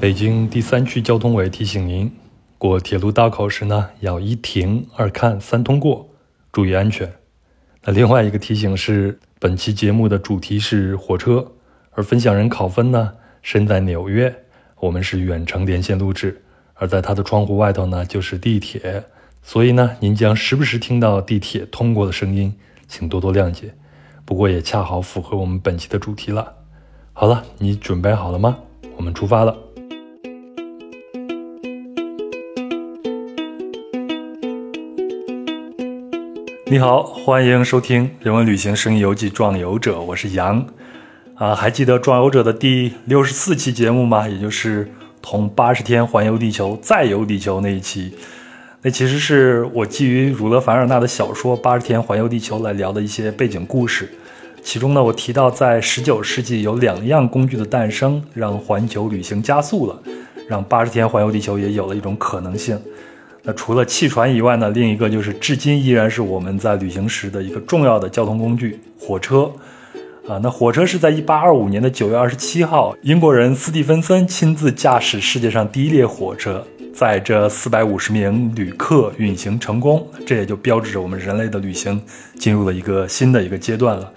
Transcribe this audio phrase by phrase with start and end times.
[0.00, 2.10] 北京第三区交通委提醒您：
[2.56, 6.08] 过铁路道口时呢，要一停、二看、三通过，
[6.50, 7.12] 注意安全。
[7.84, 11.52] 那另外一个提醒是，本期节目的主题是火车，
[11.90, 13.12] 而分享人考分呢
[13.42, 14.34] 身在纽约，
[14.78, 19.04] 我们是远程连线录制，而在他的窗户外头呢就是地铁，
[19.42, 22.54] 所以呢您将时不时听到地铁通过的声音，
[22.88, 23.74] 请多多谅解。
[24.24, 26.54] 不过也恰好符合我们本期的主题了。
[27.12, 28.56] 好了，你准备好了吗？
[28.96, 29.54] 我们出发了。
[36.70, 40.64] 你好，欢迎收听《人文旅行声音游记·壮游者》，我是杨。
[41.34, 44.28] 啊，还记得《壮游者》的第六十四期节目吗？
[44.28, 44.88] 也就是
[45.20, 48.14] 同八十天环游地球再游地球那一期。
[48.82, 54.08] 那其实是我基于儒勒·凡尔纳的小说《八十天环游地球》来聊的一些背景故事。
[54.62, 60.00] 其中呢，我提到在十九世纪有两样工具的诞生，让环球旅行加速了，
[60.48, 62.80] 让八十天环游地球也有了一种可能性。
[63.42, 69.50] 那除了汽船以外呢，另一个就是至今依然是我们在旅行时的一个重要的交通工具——火车。
[70.28, 76.64] 啊，那火车是在一八二五年的九月二十七号，英国人斯蒂芬森亲自驾驶世界上第一列火车。
[76.92, 82.02] 载着四百五十名旅客运行成功，这也就标志着我们人类的旅行
[82.36, 84.12] 进入了一个新的一个阶段了。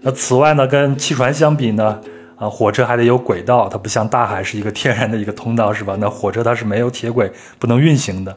[0.00, 2.00] 那此外呢，跟汽船相比呢，
[2.36, 5.96] 啊，火车还得有轨道，它不像大海是一个天然的一个通道，是吧？
[6.00, 8.34] 那火车它是没有铁轨不能运行的。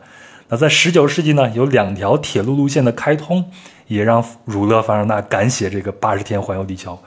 [0.50, 3.52] 那在十九世纪呢，有两条铁路路线的开通，
[3.88, 6.98] 也让儒勒·凡尔纳敢写这个八十天环游地球。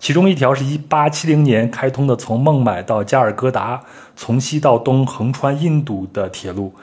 [0.00, 3.80] 其中一条是一八七零年开通的，从孟买到加尔各答，
[4.16, 6.74] 从西到东横穿印度的铁路。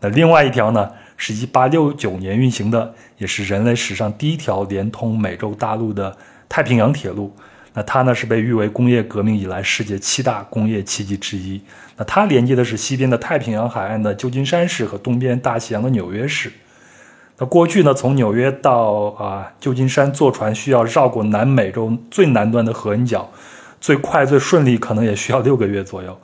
[0.00, 6.16] 那另外一条呢，是一八六九年运行的，也是人类史上第一条连通美洲大陆的
[6.48, 7.34] 太平洋铁路。
[7.74, 11.60] 那它呢，是被誉为工业革命以来世界七大工业奇迹之一。
[11.96, 16.52] 那它连接的是西边的太平洋海岸的旧金山市和东边大西洋的纽约市。
[17.36, 23.28] 那过去呢，从纽约到啊旧金山坐船需要绕过南美洲最南端的合恩角，
[23.80, 26.16] 最快最顺利可能也需要六个月左右。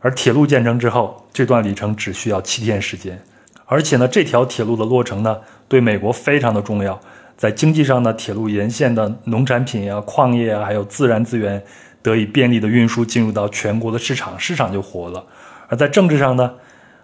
[0.00, 3.20] 而铁路建成之后，这段里程只需要七天时间。
[3.66, 7.00] 而且呢，这条铁路的落成呢，对美国非常的重要。
[7.42, 11.60] 在经济上呢，铁路沿线的农产品啊、矿业啊，还有自然资源
[12.00, 15.26] 得以便利的运输进入到全国的市场，市场就活了。
[15.66, 16.52] 而在政治上呢？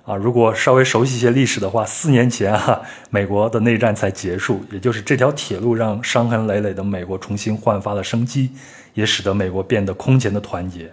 [0.05, 8.53] 啊，如果稍微熟悉一些历史的话，四年前啊，美国的内战才结束，也就是这条铁路让伤痕累累的美国重新焕发了生机，
[8.95, 10.89] 也使得美国变得空前的团结。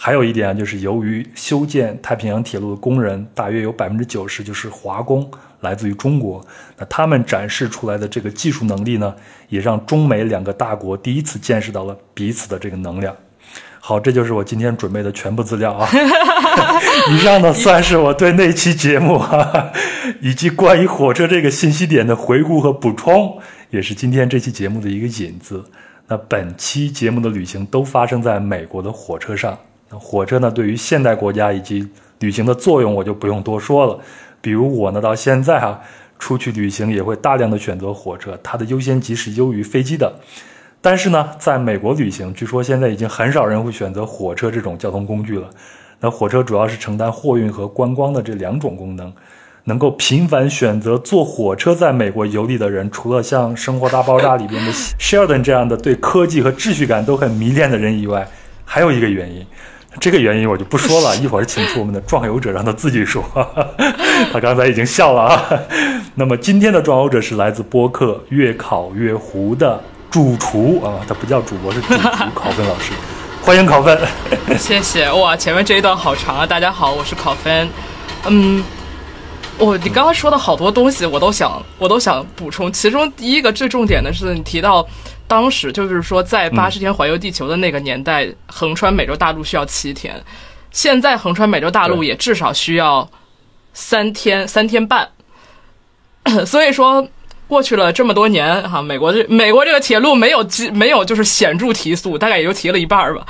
[0.00, 5.28] 还有一点啊，就是由于修建太平洋铁路的工人大约有百分之九十就是华工，
[5.62, 6.40] 来自于中国，
[6.76, 9.12] 那他们展示出来的这个技术能力呢，
[9.48, 13.12] 也让中美两个大国第一次见识到了彼此的这个能量。
[13.80, 15.88] 好，这就是我今天准备的全部资料啊。
[17.10, 19.72] 以上呢，算是我对那期节目哈，
[20.20, 23.36] 以及关于火车这个信息点的回顾和补充，
[23.70, 25.64] 也是今天这期节目的一个引子。
[26.06, 29.58] 那本期节目的旅行都发生在美国的火车上。
[29.90, 31.88] 火车呢，对于现代国家以及
[32.18, 33.98] 旅行的作用，我就不用多说了。
[34.40, 35.80] 比如我呢，到现在啊，
[36.18, 40.12] 出去旅行也会大量的选择火车，它的优先级是优于飞机的。
[40.80, 45.48] 但是呢，在美国旅行，据说现在已经很少人会选择火车这种交通工具了。
[46.00, 49.12] 那火车主要是承担货运和观光的这两种功能。
[49.64, 58.26] 能够频繁选择坐火车在美国游历的人，除了像《生活大爆炸》里边的 Sheldon 这样的对科技和秩序感都很迷恋的人以外，
[58.64, 59.44] 还有一个原因。
[60.00, 63.24] 这个原因我就不说了， 一会儿请出我们的壮游者，让他自己说。
[64.32, 65.48] 他刚才已经笑了啊。
[66.14, 69.82] 那么今天的壮游者是来自播客《越考越糊》的。
[70.10, 72.00] 主厨啊，他不叫主播，是主厨
[72.34, 72.92] 考分老师，
[73.42, 74.00] 欢迎考分。
[74.58, 76.46] 谢谢哇，前面这一段好长啊！
[76.46, 77.68] 大家好，我是考分。
[78.26, 78.64] 嗯，
[79.58, 82.72] 我你刚刚说的好多东西，我都想我都想补充。
[82.72, 84.84] 其中第一个最重点的是，你提到
[85.28, 90.20] 当时就是说，在八十天环游地球的那个年代，横穿美洲大陆需要七天，
[90.72, 93.08] 现在横穿美洲大陆也至少需要
[93.72, 95.08] 三天三天半。
[96.44, 97.08] 所以说。
[97.48, 103.26] 过去了这么多年，哈，美国这美国这个铁路没有没有就是显著提速，大概也就提了一半吧。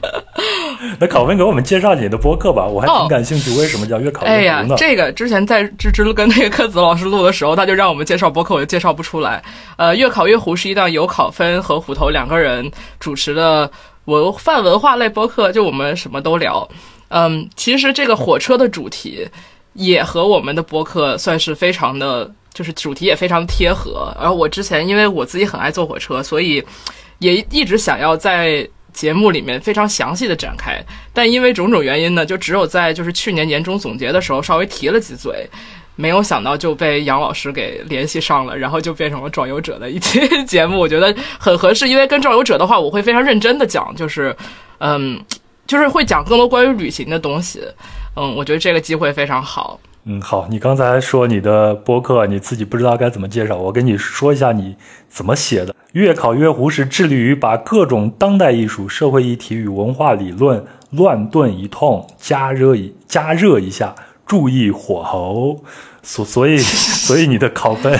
[1.00, 4.38] 那考文给我们介绍你的播客吧，我还挺感兴趣，为什么叫越考越糊呢？
[4.38, 9.42] 哎呀，这个之前在芝芝跟那个柯子老师录的时候，他就让我们介绍播客，我就介绍不出来。
[9.76, 13.70] 呃，越考越糊是一档由考分和虎头两个人主持的
[14.04, 16.68] 文泛文化类播客，就我们什么都聊。
[17.08, 19.26] 嗯，其实这个火车的主题
[19.72, 22.30] 也和我们的播客算是非常的。
[22.52, 26.62] 就是主题也非常贴合，然后我之前因为我自己很爱坐火车，所以
[27.18, 30.82] 也一直想要在节目里面非常详细的展开，
[31.12, 35.48] 但因为种种原因呢，就只有在就是去年年终总结的时候稍微提了几嘴，
[35.94, 44.36] 没有想到就被杨老师给联系上了，然后就变成了壮游者的一期节目，我觉得很合适，因为跟壮游者的话，我会非常认真的讲，就是
[44.78, 45.22] 嗯，
[45.68, 47.62] 就是会讲更多关于旅行的东西，
[48.16, 49.78] 嗯，我觉得这个机会非常好。
[50.04, 54.74] 嗯，好，你刚才说你的播客你自己不知道该怎么介绍，我跟你说一下你
[55.08, 55.74] 怎么写的。
[55.92, 63.94] 月考月湖是致力于把各种当代艺术、社会议题与文化理论乱炖一通，加热一加热一下，
[64.26, 65.62] 注意火候。
[66.02, 66.56] 所所以
[67.04, 67.92] 所以你的考分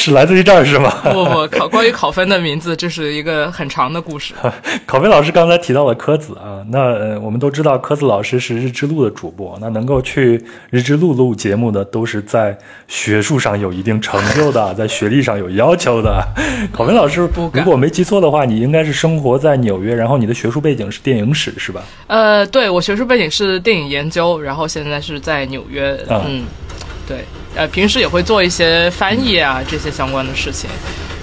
[0.00, 0.90] 是来自于这儿是吗？
[1.12, 4.32] 不不，考关于考分的名字，这是一个很长的故事。
[4.86, 12.56] 考分老师刚才提到了柯子啊，那呃我们都知道柯子老师是日之路的主播，那能够去日之路录节目的，都是在
[12.88, 16.26] 学术上有一定成就的，在学历上有要求的。
[16.72, 21.82] 考分老师，如果没记错的话，你应该是生活在纽约，然后你的学术背景是电影史是吧？
[22.06, 25.94] 呃，对我学术背景是电影研究，然后现在是在纽约。
[26.08, 26.46] 嗯，
[27.06, 27.18] 对，
[27.54, 30.70] 呃，平时也会做一些翻译啊这些相关的事情，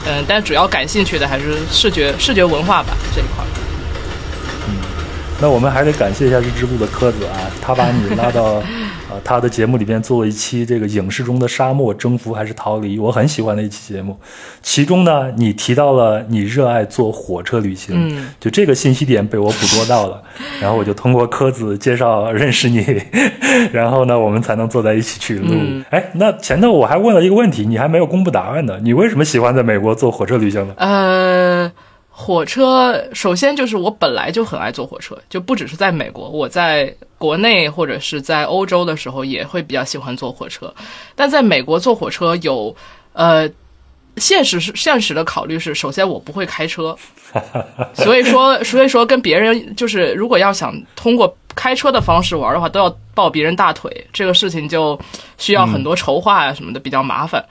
[0.05, 3.43] 嗯，但主要感兴趣的还是视觉视觉文化吧这一块。
[4.67, 4.75] 嗯，
[5.39, 8.61] 那我们还得感谢一下日之部的科子啊，他把你拉到。
[9.09, 14.17] 啊，他的节目里边做了一期这个影视中的沙漠征服还是逃离，我很喜欢的一期节目。
[14.61, 20.21] 其中呢，你提到了你热爱坐火车旅行，嗯，就这个信息点被我捕捉到了，
[20.59, 22.85] 然后我就通过柯子介绍认识你，
[23.71, 25.55] 然后呢，我们才能坐在一起去录。
[25.89, 30.73] 哎，那前头我还问了一个问题，你还没有公布答案呢，你为什么喜欢在美国坐火车旅行呢？
[30.77, 31.71] 呃。
[32.19, 40.73] 火车首先就是我本来就很爱坐火车，就不只是在美国，我在国内或者是在欧洲的时候也会比较喜欢坐火车。
[41.15, 42.75] 但在美国坐火车有，
[43.13, 43.47] 呃，
[44.15, 46.97] 现实是现实的考虑是，首先我不会开车，
[47.93, 54.99] 所以说 所以说跟别人就是如果要想通过开车的方式玩的话，都要抱别人大腿，这个事情就
[55.37, 57.45] 需要很多筹划啊什么的，比较麻烦。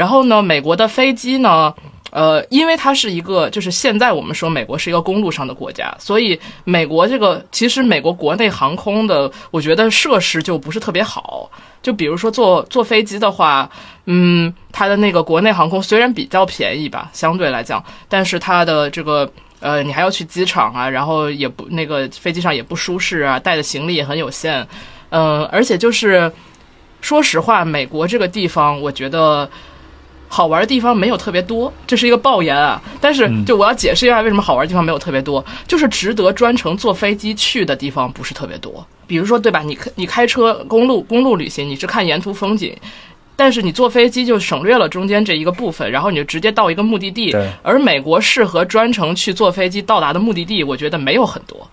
[0.00, 1.74] 然后呢，美国的飞机呢？
[2.10, 11.50] 呃，因为它是一个，就是现在我们说美国是一个公路上的国家，所以美国这个其实美国国内航空的，我觉得设施就不是特别好。
[11.82, 13.70] 就比如说坐坐飞机的话，
[14.06, 19.30] 嗯，它的那个国内航空虽然比较便宜吧，相对来讲，但是它的这个
[19.60, 24.66] 呃，你还要去机场啊，然后也不那个飞机上也不舒适啊，带的行李也很有限，
[25.10, 26.32] 嗯，而且就是
[27.02, 29.48] 说实话，美国这个地方，我觉得。
[30.32, 32.80] 好玩的地方没有特别多，这是一个爆言啊！
[33.00, 38.86] 但是，就我要解释一下为什么好玩的地方没有特别多，就是值得专程坐飞机去的地方不是特别多。
[39.08, 39.60] 比如说，对吧？
[39.60, 42.72] 你开你开车公路公路旅行，你是看沿途风景，
[43.34, 47.36] 但是你坐飞机就省略了中间这一个部分，然后你就直接到一个目的地。
[47.62, 51.68] 而美国适合专程去坐飞机到达的目的地，我觉得没有很多。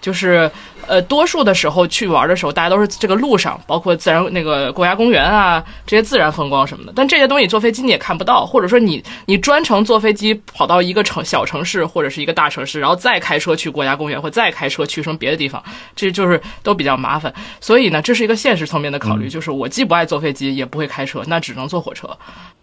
[0.00, 0.48] 就是，
[0.86, 6.92] 呃，多数的时候去玩的时候，大家都是这个路上，包括自然那个国家公园啊，这些自然风光什么的。
[6.94, 15.62] 但这些东西坐飞机你也看不到，或者说你你专程坐飞机跑到一个城小城市或者是一个大城市，然后再开车去国家公园，或再开车去什么别的地方，
[15.96, 17.34] 这就是都比较麻烦。
[17.60, 22.08] 所以呢，这是一个现实层面的考虑，就是我既不爱坐飞机，也不会开车，那只能坐火车。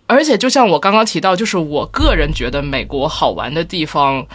[0.08, 4.26] 而且就像我刚刚提到，就是我个人觉得美国好玩的地方。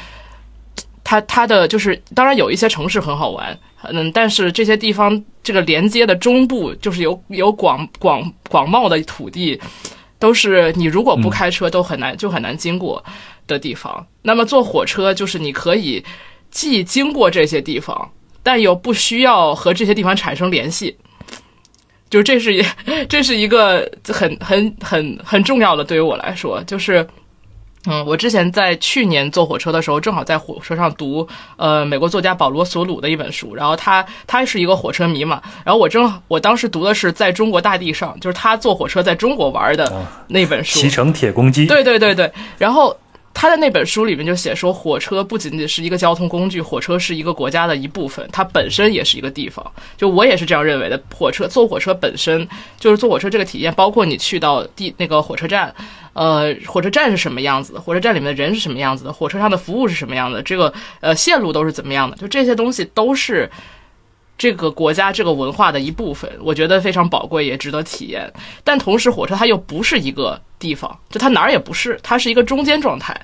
[1.10, 9.60] 它它的就是，当然有一些城市很好玩，嗯，但是这些地方这个连接的中部就是有有广广广袤的土地，
[10.20, 13.04] 都是你如果不开车都很难就很难经过
[13.48, 14.06] 的地方。
[14.22, 16.00] 那么坐火车就是你可以
[16.52, 18.08] 既经过这些地方，
[18.44, 20.96] 但又不需要和这些地方产生联系，
[22.08, 22.64] 就这是
[23.10, 27.04] 这是一个很很很很重要的对于我来说就是。
[27.86, 39.90] 嗯，我之前在去年坐火车的时候，正好在火车上读呃美国作家保罗·索鲁的一本书，然后他他是一个火车迷嘛，然后我正我当时读的是在中国大地上，就是他坐火车在中国玩的
[40.28, 42.96] 那本书，骑乘铁公鸡，对对对对，然后。
[43.32, 49.64] 他的那本书里面就写说，火车不仅仅是一个交通工具，火车是一个国家的一部分，它本身也是一个地方。
[49.96, 51.00] 就我也是这样认为的。
[51.14, 52.46] 火车坐火车本身
[52.78, 55.74] 就是坐火车这个体验，包括你去到地那个火车站，
[56.12, 63.50] 呃，火车站是什么样子的，火车站里面的人是什么样子的，火车上的服务是什么样的，这个呃线路都是怎么样的，就这些东西都是。
[64.40, 68.32] 这个国家这个文化的一部分，我觉得非常宝贵，也值得体验。
[68.64, 73.14] 但同时，火车它又不是一个地方，就它哪儿也不是，它是一个中间状态。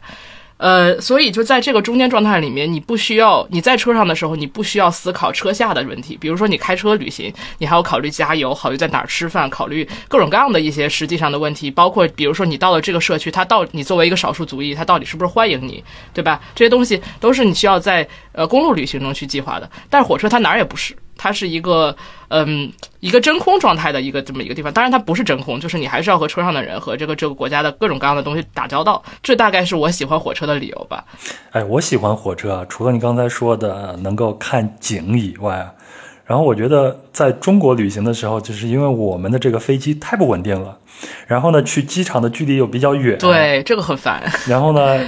[0.58, 6.18] 呃，所以就在这个中间状态里面，你不需要你在车上的时候，你不需要思考车下的问题。
[6.20, 15.82] 比如说你开车旅行，你还要考虑加油，考虑在哪儿吃饭，考虑各种各样的一些实际上的问题，包括比如说你到了这个社区，它到你作为一个少数族裔，它到底是不是欢迎你，
[16.12, 16.40] 对吧？
[16.54, 19.70] 这些东西都是你需要在呃公路旅行中去计划的。
[19.90, 20.96] 但是火车它哪儿也不是。
[21.16, 21.96] 它是一个，
[22.28, 22.70] 嗯，
[23.00, 24.72] 一个真空状态的一个这么一个地方。
[24.72, 29.02] 当然，它不是真空，就是你还是要和车上的人和这个这个国家的各种各样的东西打交道。
[29.22, 31.04] 这大概是我喜欢火车的理由吧。
[31.50, 35.66] 哎，我喜欢火车，除了你刚才说的能够看景以外，
[36.24, 40.76] 然后我觉得在中国旅行的时候，就是因为我们的这个飞机太不稳定了，
[41.26, 44.22] 然后呢，去机场的距离又比较远，对，这个很烦。
[44.48, 45.00] 然后呢，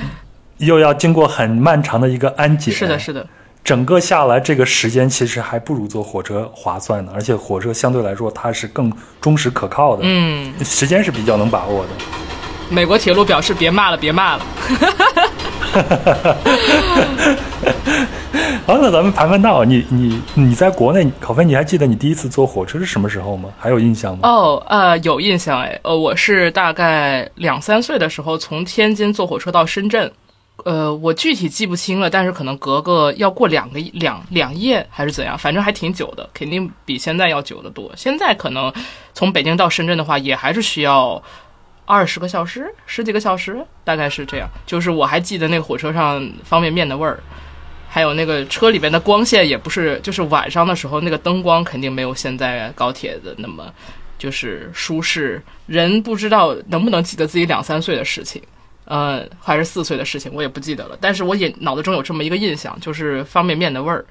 [0.59, 3.27] 又要经过很漫长的一个安检，是的，是的。
[3.69, 7.13] 整个下来，这个时间其实还不如坐火车划算呢。
[7.15, 11.91] 而且火车相对来说，它是更忠实可靠的，嗯，时间是比较能把握的。
[12.71, 14.47] 美国铁路表示：“别骂了，别骂了。
[18.67, 23.51] ”好，那咱们盘盘道，你你你在国内，考飞，你还记得你第一次坐火车是什么时候吗？
[23.59, 24.21] 还有印象吗？
[24.27, 30.11] 哦，呃，有印象哎，呃，我是大概两三岁的时候从天津坐火车到深圳。
[30.65, 37.91] 呃，我具体记不清了，但是可能隔个要过两个两两夜还是怎样，反正还挺久的，肯定比现在要久得多。
[37.97, 38.73] 现在可能
[39.15, 41.23] 从北京到深圳的话，也还是需要
[41.85, 44.51] 二十个小时、十几个小时，大概是这样。
[44.67, 47.23] 就是我还记得那个火车上方便面的味儿，
[47.89, 53.73] 还有那个车里边的光线，也不是，就是晚上的时候那个灯光肯定没有现在高铁的那么
[54.19, 55.41] 就是舒适。
[55.67, 58.43] 人不知道能不能记得自己两三岁的事情。
[58.89, 60.97] 呃，还是四岁的事情，我也不记得了。
[61.01, 64.05] 但是我也脑子中有这么一个印象，就是方便面的味儿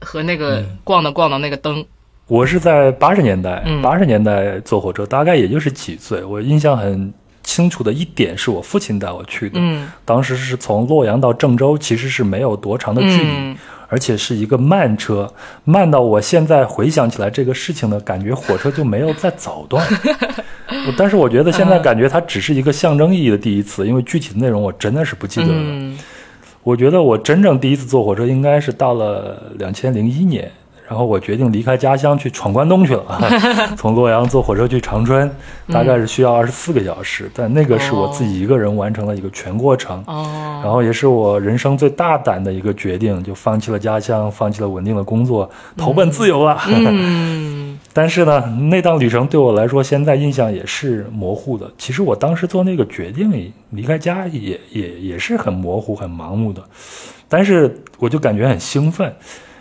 [0.00, 1.84] 和那个逛的逛的那个灯。
[2.26, 6.24] 我是在八十年代，八十年代坐火车，大概也就是几岁。
[6.24, 9.60] 我印象很清楚的一点是我父亲带我去的，
[10.04, 13.56] 当时是从洛阳到郑州，其实是没有多长的距离。
[13.88, 15.30] 而且是一个慢车，
[15.64, 19.86] 慢到我现在回想起来这个事情呢，感觉火车就没有再早断。
[20.96, 25.96] 但是我觉得现在感觉它只是一个象征意义的第一次，因为具体的内容我真的是不记得了。
[26.62, 30.50] 我觉得我真正第一次坐火车应该是到了两千零一年。
[30.88, 33.18] 然后我决定离开家乡去闯关东去了，
[33.78, 35.30] 从洛阳坐火车去长春，
[35.68, 45.48] 大概是需要二十四个小时，但那个是我自己一个人完成了一个全过程，然后也是我人生最大胆的一个决定，就放弃了家乡，放弃了稳定的工作，
[45.78, 46.60] 投奔自由了。
[47.92, 51.70] 但是呢，那趟旅程对我来说，现在印象也是模糊的。
[51.76, 56.62] 其实我当时做那个决定，离开家也也也是很模糊、很盲目的，
[57.28, 59.14] 但是我就感觉很兴奋。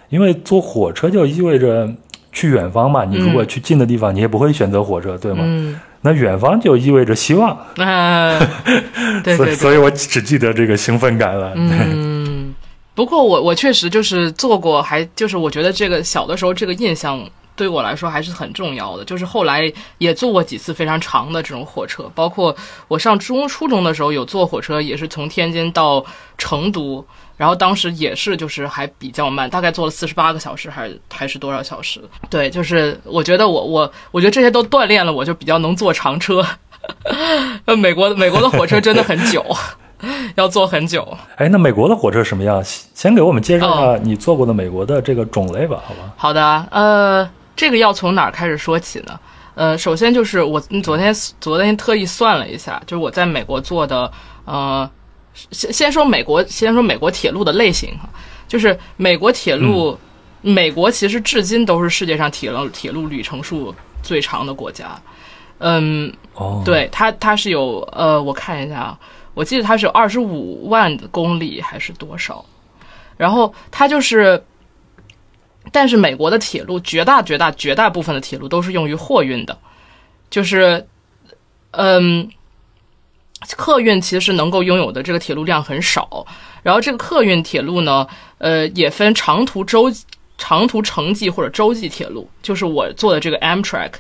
[0.10, 1.90] 因为坐火车就意味着
[2.34, 5.40] 去远方嘛，你如果去近的地方，你也不会选择火车，对吗？
[5.46, 5.80] 嗯。
[6.02, 7.52] 那远方就意味着希望。
[7.78, 8.40] 啊，
[9.24, 9.38] 对对。
[9.38, 11.54] 所以，所以我只记得这个兴奋感了。
[11.56, 12.54] 嗯。
[12.94, 17.24] 不过，我我确实就是做过，还就是我觉得这个小的时候这个印象
[17.56, 19.06] 对我来说还是很重要的。
[19.06, 22.56] 就是后来也坐过几次非常长的这种火车，包括
[22.88, 26.04] 我上中初中的时候有坐火车，也是从天津到
[26.38, 27.06] 成都。
[27.38, 32.00] 然后当时也是，就是还比较慢，大概坐了四十八个小时，还是还是多少小时？
[32.30, 36.46] 对，就是我觉得我我我觉得这些都锻炼了，我就比较能坐长车。
[37.66, 39.44] 呃，美国美国的火车真的很久，
[40.36, 41.18] 要坐很久。
[41.38, 42.64] 哎，那美国的火车什么样？
[42.64, 46.14] 先给我们介绍一下你坐过的美国的这个种类吧，好吧？
[46.18, 47.28] 好的，呃，
[47.62, 49.20] 这个要从哪儿开始说起呢？
[49.54, 54.12] 呃，首先就是我昨天昨天特意算了一下，就是我在美国做的，
[54.46, 54.90] 呃。
[55.52, 58.10] 先先说美国，先说美国铁路的类型哈，
[58.48, 59.98] 就是美国铁路，
[60.42, 65.00] 美国其实至今都是世界上铁路铁路里程数最长的国家，
[65.60, 69.00] 嗯，哦，对它它是有呃，我看一下啊，
[69.36, 72.44] 我记得它是有二十五万公里还是多少，
[73.16, 74.44] 然后它就是，
[75.72, 79.58] 但是美国的铁路绝大绝大绝大部分的铁路都是用于货运的，
[80.30, 80.88] 就是，
[81.72, 82.30] 嗯。
[83.58, 86.24] 客运其实能够拥有的这个铁路量很少，
[86.62, 89.92] 然后这个客运铁路呢，呃，也分长途洲、
[90.38, 92.30] 长途城际或者洲际铁路。
[92.44, 93.94] 就是我做的这个 Amtrak，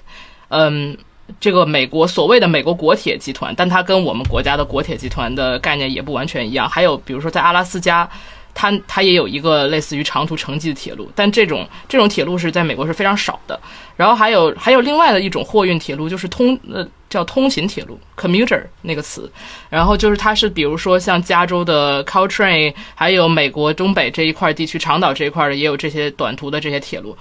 [0.50, 0.96] 嗯，
[1.40, 6.70] 这个美国所谓的美国国铁集团，但它跟我们国家的国铁集团的概念也不完全一样。
[6.70, 8.08] 还有比如说在阿拉斯加。
[8.54, 13.60] 它它也有一个类似于长途城际的铁路，但这种这种铁路是在美国是非常少的。
[13.96, 19.32] 然后还有还有另外的一种货运铁路，就是通呃叫通勤铁路 （commuter） 那个词。
[19.70, 27.16] 然后就是它是比如说像加州的 Caltrain，还有美国东北这一块地区长岛这一块的也有这些短途的这些铁路。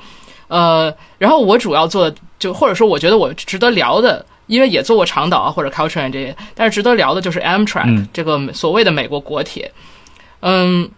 [0.49, 4.25] 呃，然后我主要做的就或者说我觉得我值得聊的。
[4.47, 9.71] 因为也做过长岛啊或者 Caltrain 这些，但是值得聊的就是 Amtrak、嗯这个所谓的美国国铁。
[10.41, 10.91] 嗯，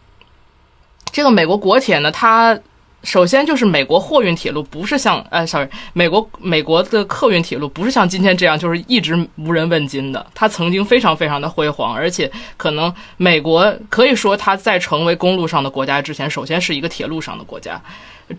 [1.12, 2.58] 这个美国国铁呢，它
[3.02, 17.78] 首先就是美国货运铁路不是像呃，sorry，美国美国的客运铁路不是像今天这样就是一直无人问津的，它曾经非常非常的辉煌，而且可能美国可以说它在成为公路上的国家之前，首先是一个铁路上的国家，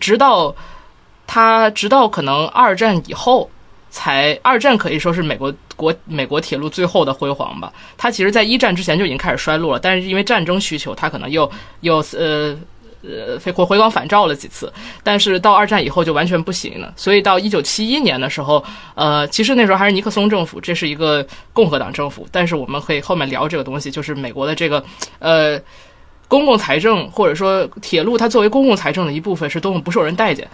[0.00, 0.54] 直到
[1.26, 3.48] 它直到可能二战以后。
[3.94, 7.72] 才二战可以说是美国国美国铁路最后的辉煌吧。
[7.96, 11.48] 它其实，在一战之前就已经开始衰落了，但是因为战争需求，它可能又
[11.82, 12.58] 又呃
[13.02, 14.72] 呃回回光返照了几次。
[15.04, 16.92] 但是到二战以后就完全不行了。
[16.96, 18.64] 所以到一九七一年的时候，
[18.96, 22.26] 呃，其实那时候还是尼克松政府，这是一个共和党政府。
[22.32, 24.84] 但是我们可以后面聊这个东西，就是美国的这个
[25.20, 25.56] 呃
[26.26, 30.48] 公共财政或者说铁路，它作为公共财政的一部分是多么不受人待见。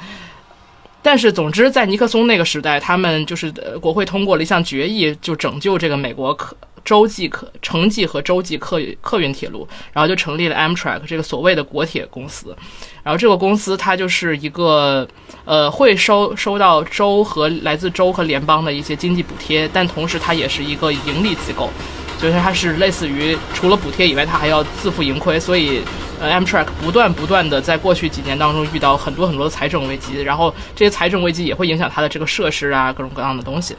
[1.03, 6.55] 但是，总之，在尼克松那个时代，他们就是，国会通过了一项决议，就拯救这个美国客
[6.85, 12.55] 洲际客城际和洲际客客运铁路，然后就成立了 Amtrak 这个所谓的国铁公司。
[13.03, 15.09] 然后这个公司它就是一个
[15.47, 21.71] 呃，会收收到州和来自州和联邦的一些经济补贴，但同时它也是一个盈利机构，
[22.19, 25.81] 就是它是类似于除了补贴以外，它还要自负盈亏，所以。
[26.21, 33.75] 呃，Amtrak 不断不断的在过去几年当中遇到很多很多的财政危机，然后这些财政危机也会影响它的这个设施啊，各种各样的东西。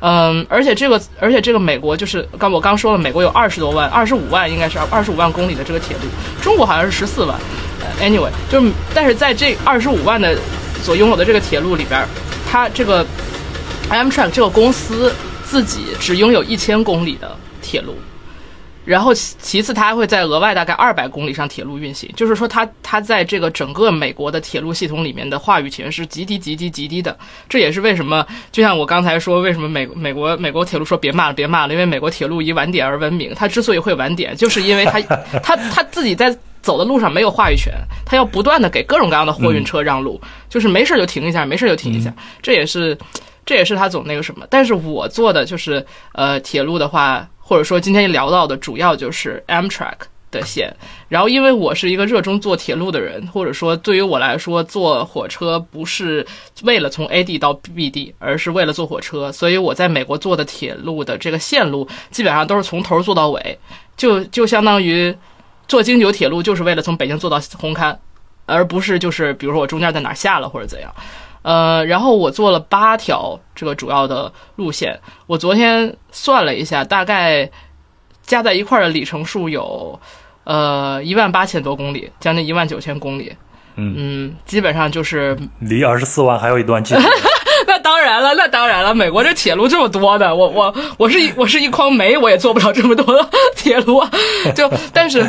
[0.00, 6.02] 嗯，而且这个，而且这个美国就是刚我刚说了，美国有二十多万，二十五万应该是二十五万公里的这个铁路，
[6.42, 7.38] 中国好像是十四万。
[8.00, 10.38] ，anyway，就是但是在这二十五万的
[10.82, 12.06] 所拥有的这个铁路里边，
[12.50, 13.04] 它这个
[13.90, 15.14] Amtrak 这个公司
[15.44, 17.96] 自己只拥有一千公里的铁路。
[18.86, 27.18] 然后其其次，它还会在额外大概二百公里上铁路运行，就是说它它在这个整个美国的铁路系统里面的话语权是极低极低极低的。
[27.48, 33.34] 这也是为什么，就像我刚才说，为什么美美国 美国铁路说别骂了别骂了，因为美国铁路以晚点而闻名。
[33.34, 35.00] 它之所以会晚点，就是因为它
[35.40, 37.74] 它它自己在走的路上没有话语权，
[38.04, 42.14] 它要不断的给各种各样的货运车让路，就是没事就停一下，没事就停一下。
[42.40, 42.96] 这也是
[43.44, 44.46] 这也是它总那个什么。
[44.48, 47.28] 但是我做的就是呃铁路的话。
[47.48, 49.98] 或者说今天聊到的主要就是 Amtrak
[50.32, 50.74] 的线，
[51.08, 56.26] 然后因为我是一个热衷坐铁路的人，或者说对于我来说坐火车不是
[56.64, 63.56] 为了从 A 地到 B 地，而是为了坐火车，所以我在美国坐的铁路的这个线路基本上都是从头坐到尾，
[63.96, 65.16] 就就相当于
[65.68, 67.96] 坐京九铁路就是为了从北京坐到红磡，
[68.44, 70.92] 而不是就是比如说我中间在哪下了或者怎样。
[71.46, 77.48] 呃，然后我做了八条这个主要的路线，我昨天算了一下，大概
[78.22, 80.00] 加在一块儿的里程数有
[80.42, 83.32] 呃一万八千多公里，将近一万九千公里。
[83.76, 87.02] 嗯基本上就是离二十四万还有一段距离。
[87.86, 94.04] 那当然了，那当然了，美国这铁路这么多的，我我我是一我是一筐煤，我也做不了这么多的铁路。
[94.56, 95.24] 就但是，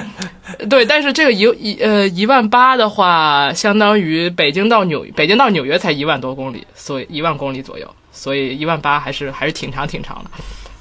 [0.68, 10.32] 对，但是这个一一呃一万八的话，相当于北京到纽北京到纽约才一万多公里，所以一万公里左右，所以一万八还是还是挺长挺长的。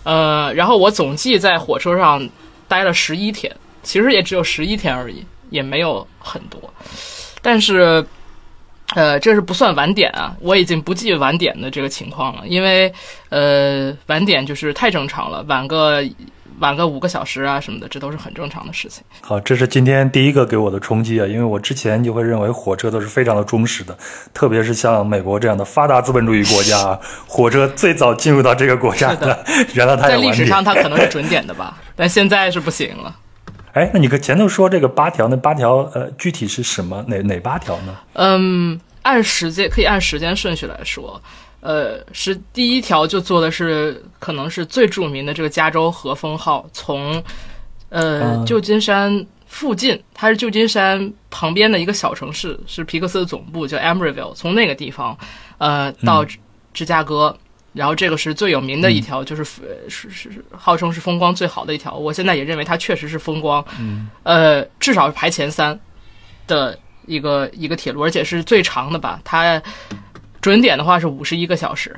[0.05, 2.27] 呃，然后我总计在火车上
[2.67, 6.59] 待了十一天，其实也只有十一天而已，也没有很多，
[7.43, 8.03] 但是。
[8.95, 12.93] 呃，这是不算晚点啊，我已经不计晚点的这个情况了，因为
[13.29, 16.03] 呃，晚点就是太正常了，晚个
[16.61, 19.03] 晚个五个小时啊什么的，这都是很正常的事情。
[19.21, 23.99] 好，这是今天第一个给我的冲击啊，因为我之前就会认为火车都是非常的忠实的，
[24.33, 29.45] 特别是像美国这样的发达资本主义国家，啊火车最早进入到这个国家的，
[29.75, 33.15] 原来它在历史上它可能是 准点的吧，但现在是不行了。
[33.77, 37.05] 哎，那你跟前头说这个八条，那八条呃，具体是什么？
[37.07, 37.95] 哪哪八条呢？
[38.15, 41.21] 嗯，按时间可以按时间顺序来说，
[41.61, 47.23] 呃，是第一条就做的是可能是最著名的这个加州和风号，从
[47.91, 55.15] 呃旧金山附近，它是旧金山旁边的一个小城市，是皮克斯的总部，叫 Emeryville，从那个地方
[55.59, 56.25] 呃到
[56.73, 57.37] 芝加哥。
[57.77, 59.45] 然后这个是最有名的一条，就是
[59.89, 61.95] 是是号称是风光最好的一条。
[61.95, 63.63] 我现在也认为它确实是风光，
[64.23, 65.79] 呃，至少是排前三
[66.47, 69.21] 的一个一个铁路，而且是最长的吧。
[69.23, 69.63] 它
[70.41, 71.95] 准点的话是五十一个小时，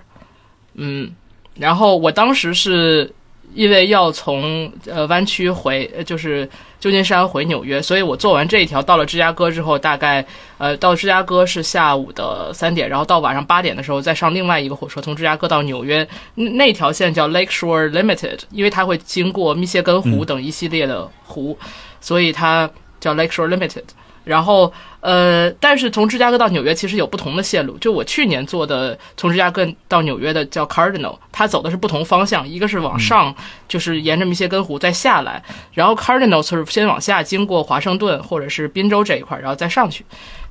[0.74, 1.14] 嗯。
[1.54, 3.12] 然后我当时是
[3.58, 10.24] 因为要从呃湾区回，就是旧金山回纽约，所以我做完这一条到了芝加哥之后，大概
[10.58, 21.58] 呃到芝加哥是下午的三点，然后到晚上八点的时候再上另外一个火车从芝加哥到纽约，那条线叫 Lake Shore Limited，因为它会经过密歇根湖等一系列的湖，
[22.00, 23.82] 所以它叫 Lake Shore Limited。
[24.28, 27.78] 然后呃，但是从芝加哥到纽约其实有不同的线路。
[27.78, 33.34] 就我去年坐的从芝加哥到纽约的叫 Cardinal，它走的是不同方向，一个是往上，
[33.66, 40.04] 就是沿着密歇根湖再下来，然后 Cardinal 是先往下经过华盛顿或者是宾州这一块，然后再上去。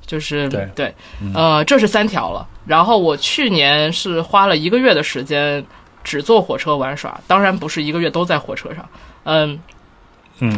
[0.07, 0.95] 就是对对，
[1.35, 2.47] 呃，这是三条了。
[2.65, 5.63] 然后我去年是花了一个月的时间，
[6.03, 8.89] 只坐火车玩耍，当然不是一个月都在火车上，
[9.25, 9.59] 嗯。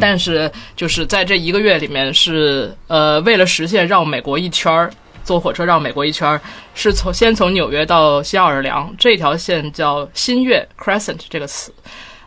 [0.00, 4.90] 但是就是在这一个月里面是呃，为了实现绕美国一圈儿，
[5.24, 6.40] 坐火车绕美国一圈儿，
[6.74, 11.72] 是从先从纽约到新奥尔良这条线叫新月 Crescent 这个词，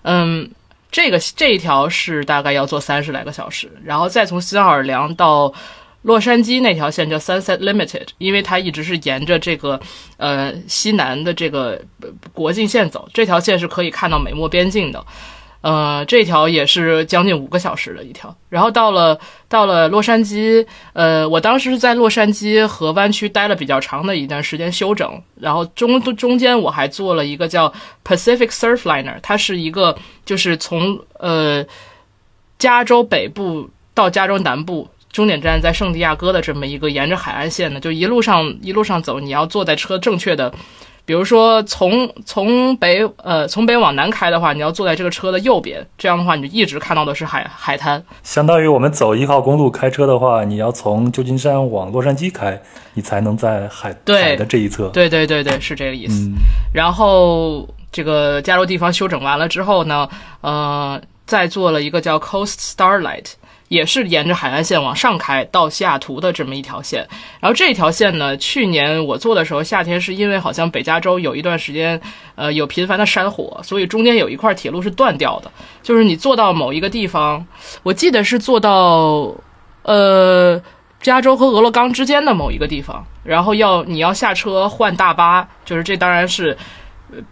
[0.01, 0.49] 嗯，
[0.91, 5.53] 这个这一条是大概要坐三十来个小时，然后再从新奥尔良到
[6.01, 9.79] 洛杉矶那条线叫 Sunset Limited，因为它一直是沿着这个
[10.17, 11.79] 呃西南的这个
[12.33, 15.05] 国境线走，这条线是可以看到美墨边境的。
[15.63, 27.73] 呃，这条也是将近五个小时的一条，然后到了到了洛杉矶，呃，我当时是在洛杉矶和湾区待了比较长的一段时间休整，然后中中间我还做了一个叫
[28.03, 31.65] Pacific Surfliner，它是一个就是从呃
[32.59, 40.53] 加州北部到加州南部，终点站在圣地亚哥的这么一个沿着海岸线的，就一路上一路上走，你要坐在车正确的。
[41.05, 48.03] 比如说从从北呃从北往南开的话，你要坐在这个车的右边，这样的话你就一直看到的是海海滩。
[48.23, 52.61] 相当于我们走一号公路开车的话，你要从旧金山往洛杉矶开，
[52.93, 54.87] 你才能在海对海的这一侧。
[54.89, 56.29] 对对对对，是这个意思。
[56.29, 56.35] 嗯
[56.73, 60.09] 然后这个加州地方修整完了之后呢，
[60.41, 63.33] 呃，再做了一个叫 Coast Starlight，
[63.69, 67.07] 也是沿着海岸线往上开到西雅图的这么一条线。
[67.39, 71.99] 然后这条线呢，去年我做的时候，夏天是因为好像北加州有一段时间，
[72.35, 75.49] 呃，有频繁的山火，所以中间有一块铁路是断掉的。
[75.81, 77.45] 就是你坐到某一个地方，
[77.83, 79.33] 我记得是坐到
[79.83, 80.61] 呃
[81.01, 86.57] 加州和俄勒冈之间的某一个地方，然后要你要下车换大巴，就是这当然是。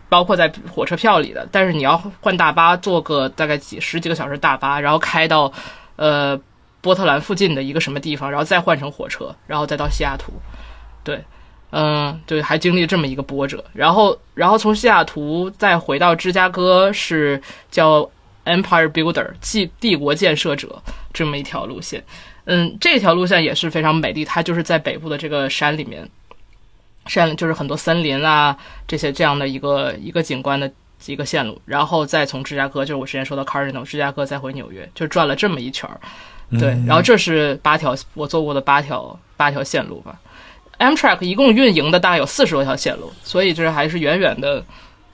[0.09, 5.51] 包括在火车票里的，但是你要换大巴，坐个大概几十几个小时大巴，然后开到
[5.95, 6.39] 呃
[6.81, 10.33] 波特兰附近的一个什么地方，然后再换成火车，然后再到西雅图。
[11.03, 11.23] 对，
[11.71, 18.09] 嗯，对，还经历这么一个波折，然后然后从西雅图再回到芝加哥是叫
[18.45, 20.81] Empire Builder 即帝国建设者
[21.13, 22.03] 这么一条路线。
[22.45, 26.09] 嗯，这条路线也是非常美丽，它就是在北部的这个山里面，
[27.05, 28.55] 山就是很多森林啊
[28.87, 30.71] 这些这样的一个一个景观的
[31.05, 35.99] 一个线路，然后再从芝加哥，就是我之前说的 Cardinal 芝加哥再回纽约，就转了这么一圈儿。
[36.59, 40.19] 对，然后这是八条我做过的八条八条线路吧。
[40.79, 44.63] Amtrak 一共运营的大概有四十多条线路，所以这还是远远的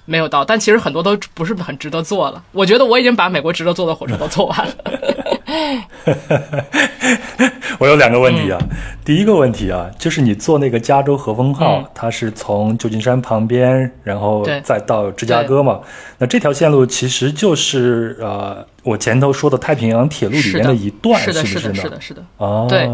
[0.08, 2.42] 没有到，但其实很多都不是很值得坐了。
[2.54, 4.74] 我觉得我已经把美国值得坐的火车都坐完了。
[7.80, 8.58] 我有两个问题啊，
[9.06, 15.82] 第一个问题啊，就是你坐那个加州和风号，它是从旧金山旁边，然后对再到芝加哥嘛？
[16.18, 21.76] 那这条线路其实就是呃，我前头说的太平洋铁路里面的一段，是的，不是的，呢？
[21.76, 22.26] 是的，是的。
[22.38, 22.90] 哦，对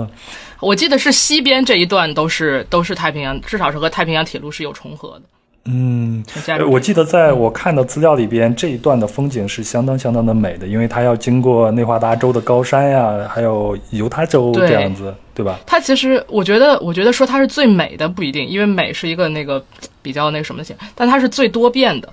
[0.60, 5.22] 我记得是西边这一段都是都是太平洋，至少是和太平洋铁路是有重合的。
[5.66, 6.22] 嗯，
[6.70, 15.58] 我记得在我看的资料里边，这一段的风景是相当相当的美的，因为它要经过内华达州的高山呀，还有犹他州这样子，对吧？
[15.66, 19.64] 它其实，我觉得，我觉得说它是最美的不一定，因为美是一个那个
[20.02, 22.10] 比较那个什么的形，但它是最多变的，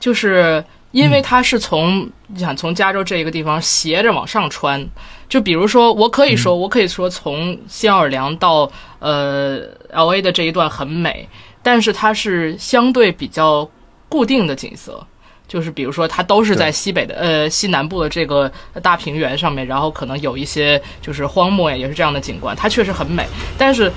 [0.00, 4.82] 就是因为它是从你想从加州这一个地方斜着往上穿，
[5.28, 11.28] 就比如说，我可以说，我可以说从新奥尔良到呃 L A 的这一段很美，
[11.66, 13.68] 但是它是相对比较
[14.08, 15.04] 固定的景色。
[15.48, 18.50] 就是比如说，它都是在西北的呃西南部的这个
[18.82, 23.24] 大平原上面，然后可能有一些就是荒漠呀，也是这样的景观，它确实很美。
[23.58, 23.90] 但是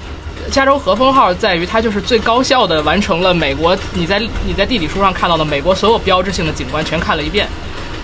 [0.51, 7.47] 加州和风号在于它就是最高效的完成了美国你在你在地理书上看到的美国所有标志性的景观全看了一遍，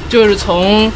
[0.10, 0.92] 就是从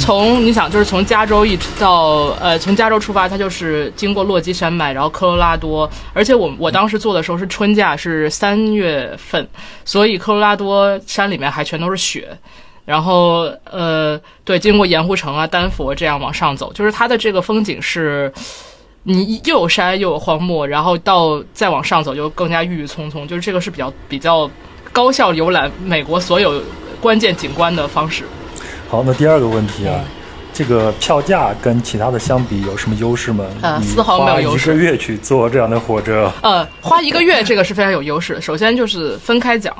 [0.00, 9.46] 从你想就是从加州一直到呃从加州出发，它就是经过落基山脉，然后科罗拉多，而且我我当时做的时候是春假，是三月份，
[9.84, 12.36] 所以科罗拉多山里面还全都是雪。
[12.84, 18.32] 然后，呃，对，经过盐湖城啊、丹佛这样往上走，就是它的这个风景是，
[19.02, 24.48] 你又有山又有荒漠，然后到再往上走就更加郁郁葱葱，就是这个是比较比较
[24.92, 26.62] 高效游览美国所有
[27.00, 28.22] 关键景观的方式。
[28.88, 30.00] 好，那第二个问题啊，
[30.52, 33.44] 这个票价跟其他的相比有什么优势吗？
[33.56, 38.40] 你呃丝毫没有优势花一个月去坐这样的火车，呃，花一个月这个是非常有优势的。
[38.40, 39.74] 首先就是分开讲，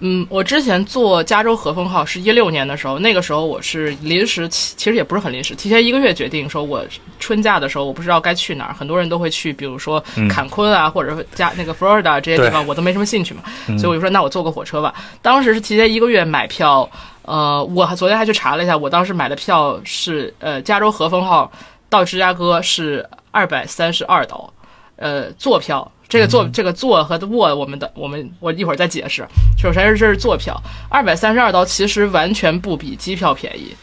[0.00, 6.84] 嗯，我之前坐加州和风号是一六年的时候，那个时候我是临时，其实也不是很临时，提前一个月决定说，我
[7.20, 13.42] 春假的时候我不知道该去哪儿，很多人都会去，比如说坎昆啊，或者加那个佛罗里达这些地方，我都没什么兴趣嘛，
[13.78, 14.92] 所以我就说那我坐个火车吧。
[15.22, 16.88] 当时是提前一个月买票，
[17.22, 21.50] 呃，我昨天还去查了一下，我当时买的票是呃加州和风号
[21.88, 24.52] 到芝加哥是二百三十二刀，
[24.96, 25.90] 呃，坐票。
[26.08, 29.24] 这个坐这个坐和卧，我们的我们我一会儿再解释。
[29.56, 33.76] 首先是这是坐票，二百三十二刀，其实完全不比机票便宜。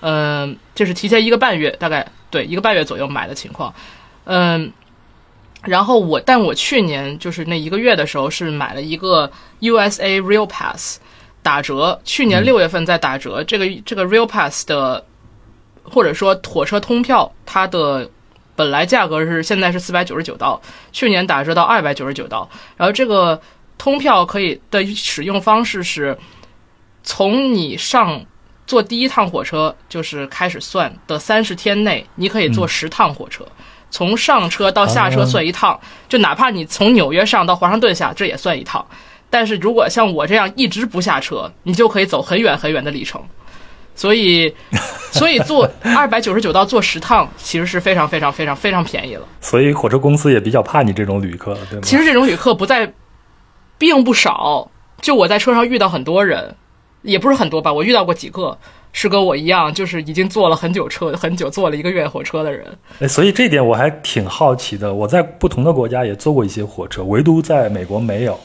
[0.00, 3.72] 嗯，这是提前一个半月，大概对一个半月左右买的情况。
[4.24, 4.72] 嗯，
[5.62, 10.98] 然后我但我去年就是那一个月的时候是买了一个 USA Real Pass
[11.48, 13.42] 打折，去年六月份在打折。
[13.44, 15.04] 这个这个 Real Pass 的
[15.82, 18.10] 或者说火车通票，它的。
[18.58, 22.50] 本来价格是现在是四百九十九刀，去年打折到二百九十九刀。
[22.76, 23.40] 然后这个
[23.78, 26.18] 通票可以的使用方式是，
[27.04, 28.20] 从你上
[28.66, 33.46] 坐第一趟火车就是开始算的三十天内，你可以坐十趟火车，
[33.90, 38.84] 从上车到下车算一趟，就哪怕你从纽约上到华盛顿下，这也算一趟。
[39.30, 43.22] 但是如果像我这样一直不下车，你就可以走很远很远的里程。
[43.94, 44.54] 所以，
[45.10, 49.26] 所以坐二百九十九刀坐十趟，其实是非常非常非常非常便宜了。
[49.40, 51.82] 所以火车公司也比较怕你这种旅客，对吗？
[51.82, 52.92] 其实这种旅客不在，
[53.76, 54.70] 并不少。
[55.02, 56.54] 就我在车上遇到很多人，
[57.02, 58.56] 也不是很多吧，我遇到过几个
[58.92, 62.66] 是跟我一样，就是已经坐了很久车，很久坐了一个月火车的人。
[63.00, 64.94] 哎，所以这点我还挺好奇的。
[64.94, 68.38] 我在不同的国家也坐过一些火车，唯独在美国没有。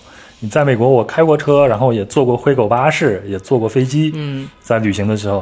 [0.43, 4.11] 你在美国，我开过车，然后也坐过灰狗巴士，也坐过飞机。
[4.13, 5.41] 嗯，在旅行的时候，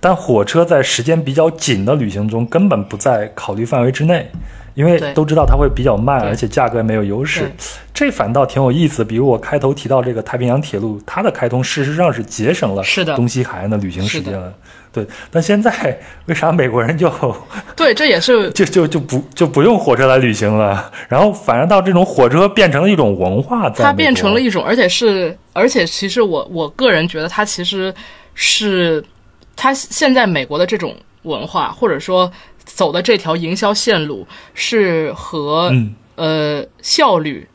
[0.00, 4.28] 但火车在时间比较紧的旅行中根本不在考虑范围之内，
[4.74, 7.50] 因为都知道它会比较慢，而且价格没有优势。
[7.92, 9.04] 这反倒挺有意思。
[9.04, 12.82] 比如我开头提到这个太平洋铁路，它的开通事实上是节省了
[13.14, 14.52] 东西海岸的旅行时间了。
[14.92, 17.12] 对，但现在为啥美国人就
[17.76, 20.90] 对这也是 就就就不就不用火车来旅行了？
[21.08, 27.94] 然后反而到这种火车变成了一种文化，它变成了一种，而且是而且其实我我个人觉得它其实
[28.34, 29.04] 是
[29.54, 32.28] 它现在美国的这种文化，或者说
[32.64, 35.72] 走的这条营销线路是和
[36.16, 37.48] 呃效率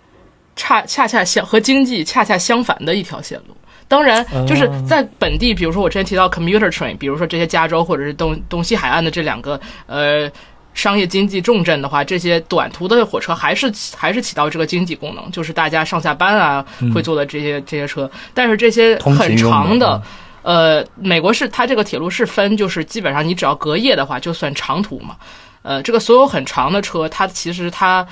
[0.55, 3.55] 恰恰恰相和经济恰恰相反的一条线路。
[3.87, 10.27] 当然，就是在本地，比如说我之前提到 commuter train，比如说这些加州或者是东东西海岸的这两个呃
[10.73, 16.65] 商业经济重镇的话，这些短途的火车还是还是起到这个经济功能，就是大家上下班啊
[16.95, 18.09] 会坐的这些这些车。
[18.33, 20.01] 但是这些很长的，
[20.45, 25.15] 呃，美国是它这个铁路是分，就是基本上你只要隔夜的话就算长途嘛。
[25.63, 28.07] 呃，这个所有很长的车，它其实它。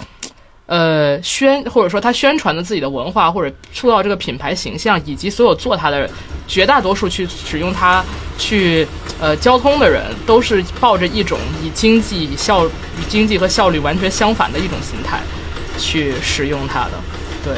[0.65, 6.10] 呃，宣或者说它宣传的自己的文化，或者塑造这个品牌形象，以及所有做它的人
[6.48, 8.04] 绝大多数去使用它
[8.38, 8.88] 去
[9.19, 15.19] 呃交通的人，都是抱着一种以经济效与经济和效率完全相反的一种心态
[15.78, 16.91] 去使用它的。
[17.43, 17.54] 对，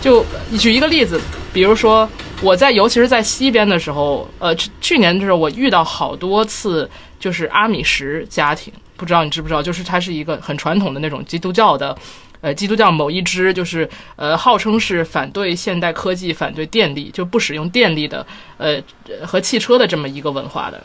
[0.00, 0.24] 就
[0.58, 1.20] 举一个例子，
[1.52, 2.08] 比如说
[2.40, 11.96] 我在尤其是在西边的时候，呃，去去年的时候我遇到好多次，就是阿米什家庭，不知道你知不知道，就是它是一个很传统的那种基督教的。
[12.40, 18.24] 呃，基督教某一支就是呃，号称是反对现代科技、反对电力，就不使用电力的，
[18.58, 18.80] 呃，
[19.26, 20.80] 和汽车的这么一个文化的，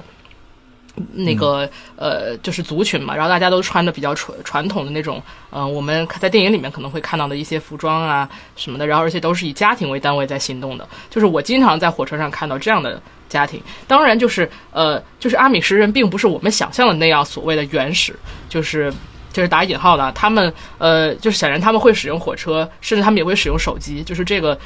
[1.14, 3.16] 那个呃，就是族群嘛。
[3.16, 8.86] 然后大家都穿的比较传传统的那种，嗯，我们在电影里面可能会看到的一些服装啊什么的。
[8.86, 10.88] 然后而且都是以家庭为单位在行动的。
[11.10, 13.62] 就是我经常在火车上看到这样的家庭。
[13.88, 18.16] 当然，就是呃，就是阿米什人并不是我们想象的那样所谓的原始，
[18.50, 18.94] 就是。
[19.34, 24.02] 就是打引号的，他们呃，就是显然他们会使用火车，甚至他们也会使用手机。
[24.04, 24.58] 就是这个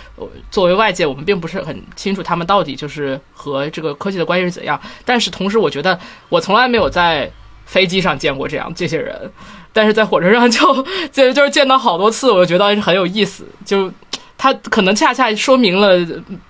[0.52, 4.80] 作为外界，我们并不是很清楚他们到底就是和这个科技的关系是怎样。
[5.06, 5.98] 但是同时，我觉得
[6.30, 7.32] 我从来没有在
[7.66, 9.32] 飞机上见过这样这些人，
[9.72, 13.48] 但是在火车上就就就是见到好多次，我觉得很有意思。
[13.66, 13.92] 就
[14.38, 15.98] 他可能恰恰说明了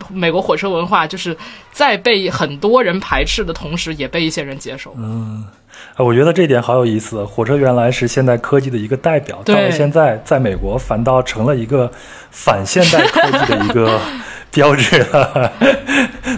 [0.10, 1.38] 美国火车文化，就是
[1.72, 4.94] 在被很多人排斥的同时，也被一些人接受。
[4.98, 5.46] 嗯。
[5.96, 7.24] 啊，我觉得这点好有意思。
[7.24, 11.92] 火车原来是现代科技的一个代表，到了现在，在美国反倒成了一个
[12.30, 14.00] 反现代科技的一个
[14.52, 15.52] 标志了。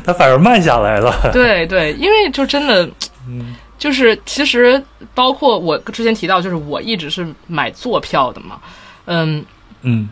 [0.05, 1.13] 它反而慢下来了。
[1.33, 2.89] 对对，因为就真的，
[3.27, 4.81] 嗯，就是其实
[5.13, 8.59] 包括我之前提到，就是我一直是买坐票的嘛。
[9.05, 9.43] 嗯
[9.81, 10.09] 嗯，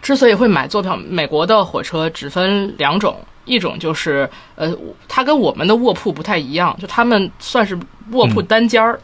[0.00, 3.18] 之所以会买坐票，美国的火车只分两种。
[3.46, 4.76] 一种就是，呃，
[5.08, 7.78] 它跟我们的卧铺不太一样，就他们算是
[8.12, 9.00] 卧铺单间儿，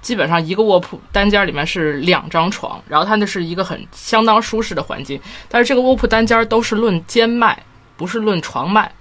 [0.00, 5.20] 基本上一个卧铺单间儿里面是两张床，然后它那是一个很相当舒适的环境。
[5.48, 7.60] 但是这个卧铺单间儿都是论间卖，
[7.96, 8.92] 不是论床卖，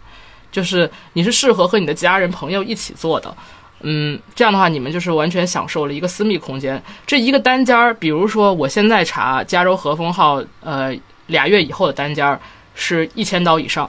[0.51, 3.36] 就是你是适合和你的家人朋友一起坐的。
[3.81, 6.81] 嗯，这样的话，你们就是完全享受了一个私密空间。
[7.05, 10.95] 这一个单间儿，比如说我现在查加州和风号，呃，
[11.27, 12.39] 俩月以后的单间儿
[12.73, 13.88] 是一千刀以上，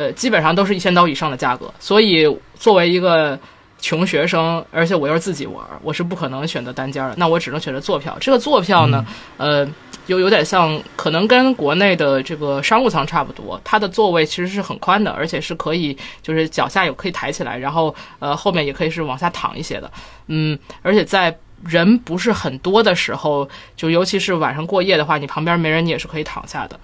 [0.00, 1.70] 呃，基本上都是一千刀以上的价格。
[1.78, 3.38] 所以作为一个
[3.78, 8.16] 穷学生，而且我又是自己玩，我是不可能选择单间的，那我只能选择坐票。
[8.18, 9.04] 这个坐票呢，
[9.36, 9.68] 呃。
[10.06, 13.60] 有有点像，可能跟国内的这个商务舱差不多。
[13.62, 19.88] 它的座位其实是很宽的，而且是可以，就是脚下有可以抬起来，然后呃后面也可以是往下躺一些的。
[20.26, 21.32] 嗯，而且在
[21.66, 26.78] 人不是很多的时候，就尤其是晚上过夜的话，你旁边没人，你也是可以躺下的。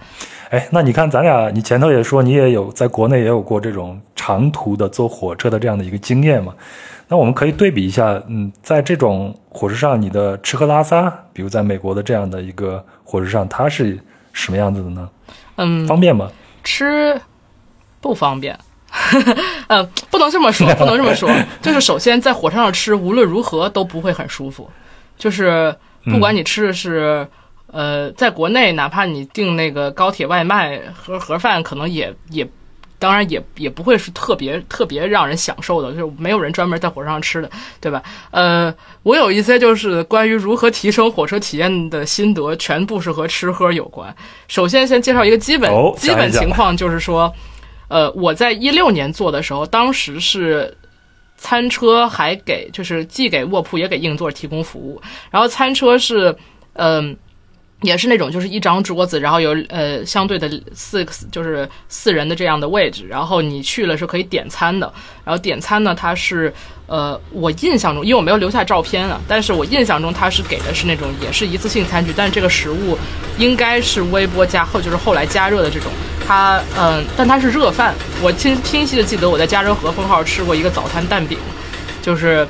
[0.49, 6.53] 哎，那你看咱俩，你前头也说你也有在国内也有过这种长途的坐火车的这样的一个经验嘛？
[7.09, 13.97] 那我们可以对比一下，嗯，在这种火车上，你的吃喝拉撒，比如在美国的这样的一个火车上，它是
[14.33, 15.09] 什么样子的呢？
[15.55, 16.29] 嗯，方便吗？
[16.63, 17.19] 吃
[18.01, 18.57] 不方便，
[19.67, 21.29] 嗯， 不能这么说，不能这么说。
[21.61, 24.69] 就是首先在火车上吃，无论如何都不会很舒服。
[25.17, 27.27] 就是不管你吃的是，
[27.71, 32.47] 呃，在国内哪怕你订那个高铁外卖和盒饭，可能也也。
[32.99, 38.01] 当然也也不会是特别特别让人享受的，就是没有人专门在火车上吃的，对吧？
[38.31, 44.11] 呃，我有一些就是关于如何提升火车体验的心得，全部是和吃喝有关。
[44.47, 47.31] 首先，先介绍一个基本基本情况，就是说，
[47.87, 50.75] 呃，我在一六年做的时候，当时是
[51.37, 56.35] 餐车还给就是既给卧铺也给硬座提供服务，然后餐车是
[56.73, 57.17] 嗯。
[57.81, 64.91] 也是那种，就是一张桌子，然后有呃相对的四就是四人的这样的位置，然后你去了是可以点餐的。
[65.23, 66.51] 然后点餐呢，它是
[66.87, 72.97] 呃我印象中，因为我没有留下照片啊，但是我印象中它是给的是那种也是一次性餐具，但是这个食物
[73.37, 75.91] 应该是微波加后就是后来加热的这种。
[76.25, 77.93] 它嗯，但它是热饭。
[78.23, 81.37] 我清清晰的记得我在加州和风号吃过一个早餐蛋饼，
[82.01, 82.47] 就是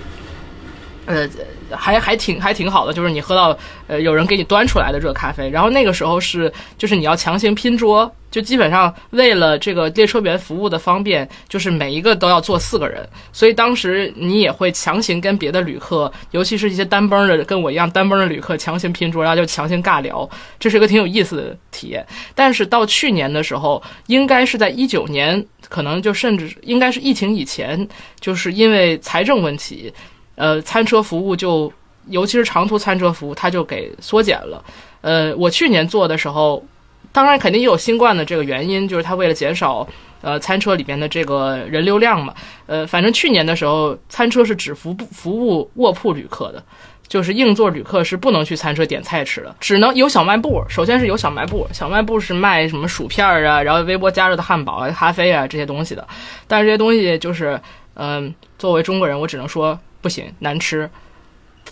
[1.05, 1.27] 呃。
[1.75, 22.05] 还还挺还挺好的，就是你喝到呃有人给你端出来的热咖啡，然后那个时候是就是你要强行拼桌，就基本上为了这个列车员服务的方便，就是每一个都要坐四个人，所以当时你也会强行跟别的旅客，尤其是一些单崩的跟我一样单崩的旅客强行拼桌，然后就强行尬聊，这是一个挺有意思的体验。
[22.35, 27.87] 但是到去年的时候，应该是在一九年，可能就甚至应该是疫情以前，
[28.19, 29.93] 就是因为财政问题。
[30.37, 31.73] 呃，餐车服务就，
[32.09, 34.63] 尤其是长途餐车服务，它就给缩减了。
[35.01, 36.63] 呃，我去年做的时候，
[37.11, 39.87] 当然肯定也有新冠的这个原因，就是它为了减少
[40.21, 42.35] 呃餐车里面的这个人流量嘛。
[42.67, 46.63] 呃，反正去年的时候，餐车是只服服务卧铺旅客的，
[47.07, 50.63] 就是硬座旅客是不能去餐车点菜吃的，只能有小卖部。
[50.69, 56.07] 首先是有小卖部，小卖部是卖什么薯片啊，然后微波加热的汉堡啊、咖啡啊这些东西的。
[56.47, 57.59] 但是这些东西就是，
[57.95, 59.79] 嗯，作为中国人，我只能说。
[60.07, 60.89] 不行，难吃，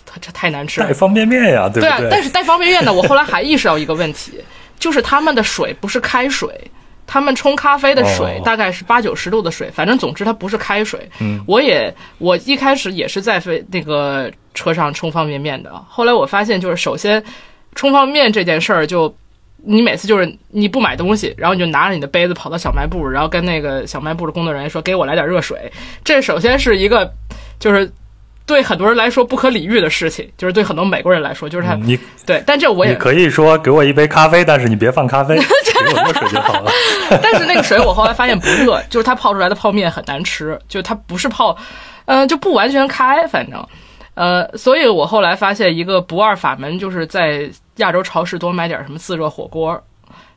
[0.04, 0.86] 它这太难吃了。
[0.86, 1.88] 带方便面呀，对对？
[1.88, 4.32] 对啊，但是带方便面呢，我后来还意识到一个问题，
[4.78, 6.50] 就是他们的水不是开水，
[7.06, 11.08] 他们冲咖啡的水大概是八九十度的水，反正总之它不是开水。
[11.20, 17.24] 嗯，我也我一开始也是在飞那个车上冲方便面的，后来我发现就是首先
[17.74, 19.14] 冲方便面这件事儿，就
[19.64, 25.72] 你每次就是你不买东西，然后你就拿着你的杯子跑到小卖部，然后跟那个小卖部的工作人员说给我来点热水，
[26.04, 27.10] 这首先是一个
[27.58, 27.90] 就是。
[28.46, 36.70] 对很多人来说不可理喻的事情，就是对很多美国人来说，就是他你对，但这我也可以说给我一杯咖啡，但是你别放咖啡， 给我热水就好了。
[37.20, 41.56] 但是那个水我后来发现不热，就是它泡出来的泡面很难吃，就它不是泡，
[42.04, 43.66] 嗯，就不完全开，反正，
[44.14, 49.82] 呃，所以我后来发现一个不二法门，就是在亚洲超市多买点什么自热火锅。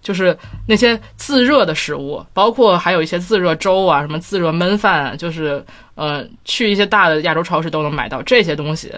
[0.01, 5.63] 就是那些自热的食物，包括还有一些自热粥啊，什么自热焖饭啊，就是
[5.99, 8.91] 呃，去一些大的亚洲超市都能买到这些东西，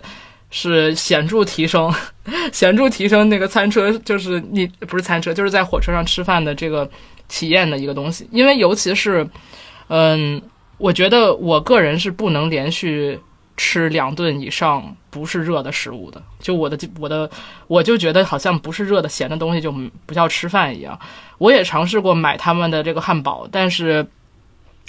[0.51, 1.91] 是显著提升，
[2.53, 6.87] 显著提升那个餐车，就是你不是餐车，就是在火车上吃饭的这个
[7.27, 8.27] 体验的一个东西。
[8.31, 9.27] 因为尤其是，
[9.87, 10.39] 嗯，
[10.77, 13.19] 我觉得我个人是不能连续。
[13.57, 17.29] 吃两顿以上不是热的食物的，就我的我的
[17.67, 19.71] 我就觉得好像不是热的咸的东西就
[20.07, 20.97] 不叫吃饭一样。
[21.37, 24.07] 我也尝试过买他们的这个汉堡，但是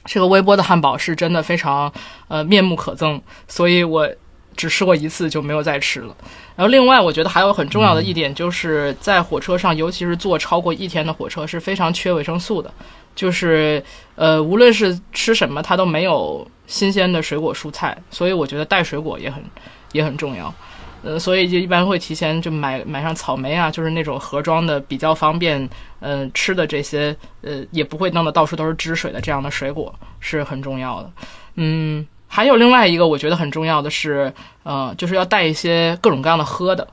[0.05, 1.93] 这个微波的汉堡是真的非常
[2.29, 4.09] 呃面目可憎，所以我
[4.57, 6.17] 只吃过一次就没有再吃了。
[6.57, 12.73] 然后另外我觉得还有很重要的一点就是在火车上，尤其是坐超过一天的火车是非常缺维生素的，
[13.15, 13.83] 就是
[14.15, 16.47] 呃无论是吃什么它都没有。
[16.65, 19.43] 新鲜的水果蔬菜，所以我觉得带水果也很
[19.91, 20.55] 也很重要。
[21.03, 25.69] 呃，所以就一般会提前就买买上草莓啊，就是那种盒装的比较方便，
[26.01, 31.11] 嗯、吃的这些，呃，也不会弄得到处都是汁水的这样的水果是很重要的。
[31.57, 34.33] 嗯，还有另外一个我觉得很重要的是，
[34.63, 36.87] 呃，就是要带一些各种各样的喝的。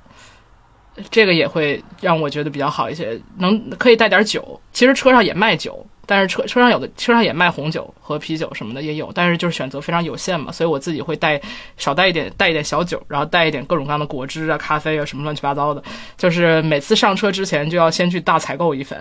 [1.09, 4.59] 这个也会让我觉得比较好一些，能可以带点酒。
[4.71, 11.39] 其实车上也卖酒，但是车车上有的车上也卖红酒和啤酒什么的也有，但是就是选择非常有限嘛，所以我自己会带
[11.77, 15.83] 少带一点，带一点小酒，然后带一点各种各样的果汁啊、咖啡啊什么乱七八糟的。
[16.17, 18.99] 就是每次上车之前就要先去大采购一番。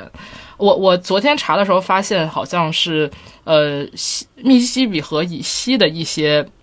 [0.56, 3.10] 我我昨天查的时候发现，好像是
[3.44, 6.46] 呃西密西西比河以西的一些。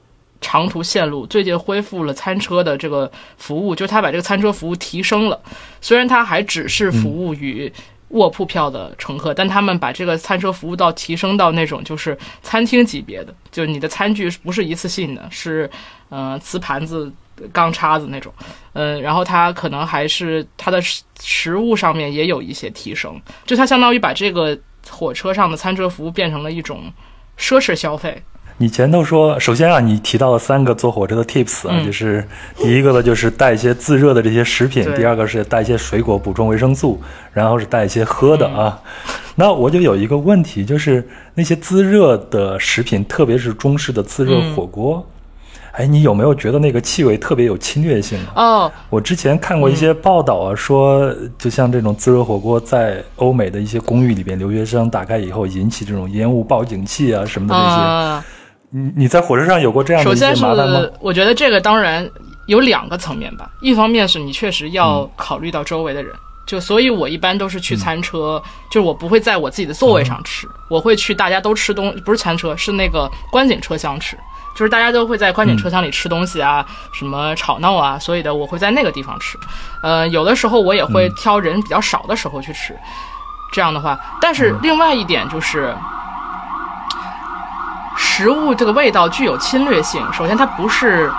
[0.46, 5.42] 长途线路最近恢复了餐车的这个服务，就是他把这个餐车服务提升了。
[5.82, 7.72] 虽然他还只是服务于
[8.10, 15.68] 卧铺票的乘客，但他们把这个餐车服务到提升到那种就是餐厅级别的，就是你的餐具不是一次性的，是
[16.10, 17.12] 呃瓷盘子、
[17.52, 18.32] 钢叉子那种。
[18.74, 24.56] 嗯，然后它可能还是它的食食物上面也有一些提升，就它相当于把这个
[24.88, 26.94] 火车上的餐车服务变成了一种
[27.36, 28.22] 奢侈消费。
[28.58, 32.26] 你前头说，首先啊，你提到了三个坐火车的 tips 啊，嗯就是
[32.58, 36.98] 第一个呢，就是带一些自热的这些食品；第二个是带一些水果补充维生素；
[37.34, 38.80] 然后是带一些喝的啊。
[39.36, 45.06] 那我就有一个问题，就是那些自热的食品，特别是中式的自热火锅，
[45.74, 48.42] 哎，你有没有觉得那个气味特别有侵略性啊？
[48.42, 57.76] 哦，我之前看过一些报道啊，说就像这种自热火锅，在欧美的一些公寓里边，留学生打开以后引起这种烟雾报警器啊什么的那些。
[57.82, 58.24] 嗯。
[58.76, 60.94] 你你在火车上有过这样的一些首先是？
[61.00, 62.06] 我觉得这个当然
[62.46, 66.14] 有两个层面吧，一方面是你确实要考虑到周围的人，
[66.46, 74.18] 就所以我一般都是去餐车，就是我不会在我自己的座位上吃，我会去大家都吃东，不是餐车，是那个观景车厢吃。
[74.58, 79.38] 就是大家都会在观景车厢里吃东西啊，什么吵闹啊，所以的我会在那个地方吃。
[79.82, 82.74] 呃，有的时候我也会挑人比较少的时候去吃，
[83.52, 84.00] 这样的话。
[84.22, 85.76] 但是另外一点就是，
[87.98, 90.02] 食物这个味道具有侵略性。
[90.14, 91.12] 首先，它不是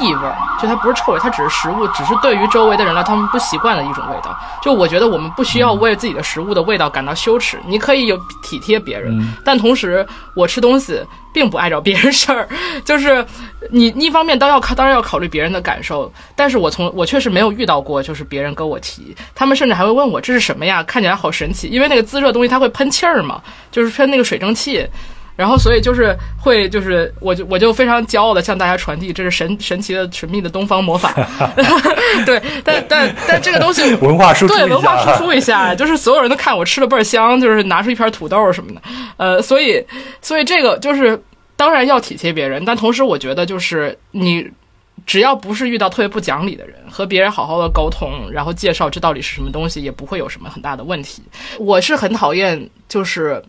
[0.00, 4.36] 异味儿，就它不是臭味，它只是食物，只是对于周围的人来，他们不习惯的一种味道。
[4.62, 10.04] 就我觉得我们不需要为自己的食物的味道感到羞耻，你可以有体贴别人，但同时
[10.34, 11.00] 我吃东西
[11.32, 12.48] 并不碍着别人事儿。
[12.84, 13.24] 就是
[13.70, 24.84] 你一方面当要考，当然要考虑别人的感受，但是我从我确实没有遇到过，就是别人跟我提，他们甚至还会问我这是什么呀，看起来好神奇，因为那个滋热东西它会喷气儿嘛，就是喷那个水蒸气。
[25.36, 31.12] 然后，所以就是会，就是我就我就非常骄傲的向大家传递，这是神神奇的、神秘的东方魔法。
[32.24, 38.82] 对，但但但这个东西 文化输出对文化输出一下，就是所有人都看我吃的倍儿香，就是拿出一片土豆什么的，
[39.16, 39.84] 呃，所以
[40.22, 41.20] 所以这个就是
[41.56, 44.50] 当然要体贴别人，但同时我觉得就是你。
[45.06, 51.22] 只要不是遇到特别不讲理的人，和别人好好的沟通，然后介绍这到底是什么东西，也不会有什么很大的问题。
[51.58, 53.42] 我是很讨厌，就是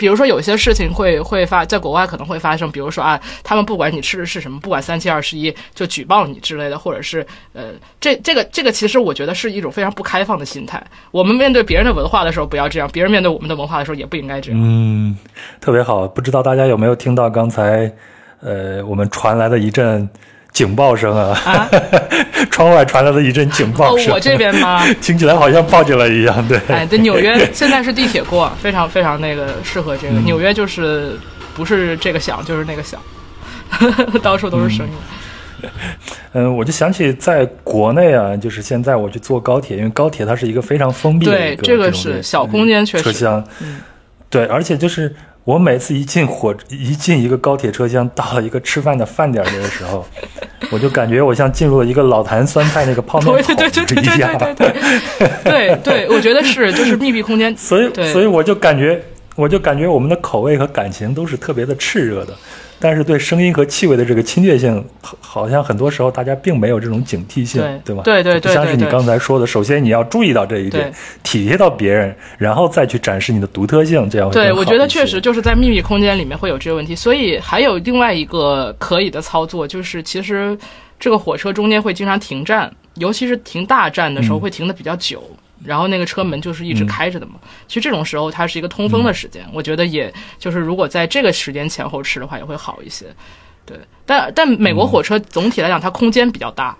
[0.00, 10.82] 比如说有些事情会会发，在国外可能会发生，比如说啊，他们不管你吃的是什么，不管三七二十一就举报你之类的，或者是呃，这这个这个其实我觉得是一种非常不开放的心态。
[11.10, 14.58] 我们面对别人的文化的时候不要这样，别人面对我们的文化的时候也不应该这样。
[14.62, 15.14] 嗯，
[15.60, 16.08] 特别好。
[16.08, 17.92] 不知道大家有没有听到刚才，
[18.40, 20.08] 呃，我们传来的一阵
[20.52, 21.40] 警报声啊？
[21.44, 21.68] 啊
[22.50, 24.84] 窗外传来了一阵警哦报声，，我这边吗？
[25.00, 26.46] 听起来好像报警了一样。
[26.48, 30.14] 对，哎，对，纽约 现在是地铁过，非常非常那个适合这个。
[30.20, 31.18] 纽约就是
[31.54, 33.00] 不是这个响就是那个响，
[34.22, 34.92] 到处都是声音。
[36.32, 43.80] 嗯，我就想起在国内啊，就是现在我去坐高铁，因为高铁它是一个非常封闭的一个对这个是小空间确实车厢，嗯
[44.30, 45.14] 对，而且就是
[45.44, 50.06] 我每次一进火一进一个高铁车厢，到了一个吃饭的饭点儿的时候，
[50.70, 54.38] 我就感觉我像进入了一个老坛酸菜那个泡面对桶对对对对一样。
[54.38, 54.72] 对对
[55.18, 57.56] 对对对， 我觉得是就是密闭空间。
[57.56, 59.02] 所以，所以我就感觉，
[59.34, 62.34] 我就感觉我们的口味和感情都是特别的炽热的，
[62.80, 68.02] 但是对声音和气味的这个侵略性，好好像很多时候大家并没有这种警惕性，对吧？
[68.02, 70.90] 对对就不像是你对对对刚才说的，首先你要注意到这一点，
[71.22, 80.56] 体贴到别人，然后再去展示你的独特性，这样对，我觉得确实就是在秘密空间里面会有这个问题，所以还有另外一个可以的操作，就是其实
[80.98, 85.22] 这个火车中间会经常停站，尤其是停大站的时候嗯会停的比较久。
[85.64, 86.86] 然后那个车门就是一直嗯。
[86.86, 87.34] 开着的嘛，
[87.68, 93.06] 其实这种时候它是一个通风的时间，我觉得也就是如果在这个时间前后吃的话也会好一些。
[93.64, 96.76] 对，但但美国火车总体来讲它空间比较大，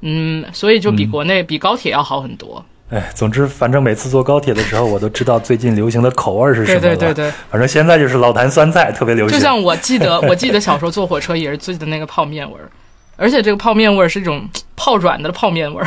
[0.00, 2.64] 嗯，所以就比嗯国内、比高铁要好很多。
[2.88, 6.80] 哎，总之，反正每次坐高铁的时候，我都知道最近流行的口味是什么了。
[6.80, 9.36] 对对对对，反正现在就是老坛酸菜特别流行。
[9.36, 12.70] 就像我记得，我记得小时候坐火车也是记得那个泡面味儿，
[13.22, 15.86] 而且这个泡面味儿是一种泡软的泡面味儿。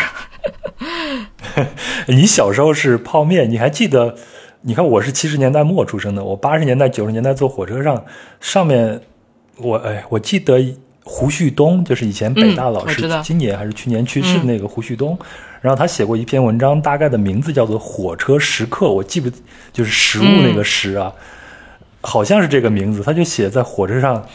[2.07, 4.15] 你小时候是泡面，你还记得？
[4.61, 8.05] 你看我是七十年代末出生的，我八十年代九十年代坐火车上，
[8.39, 9.01] 上面
[9.57, 15.19] 我哎，我记得胡旭东就是以前北大老师，今年还是去年去世的那个胡旭东，
[15.59, 19.29] 然后他写过一篇文章，大概的名字叫做《火车时刻》，我记不
[19.73, 21.11] 就是食物那个食啊，
[21.99, 24.25] 好像是这个名字，他就写在火车上。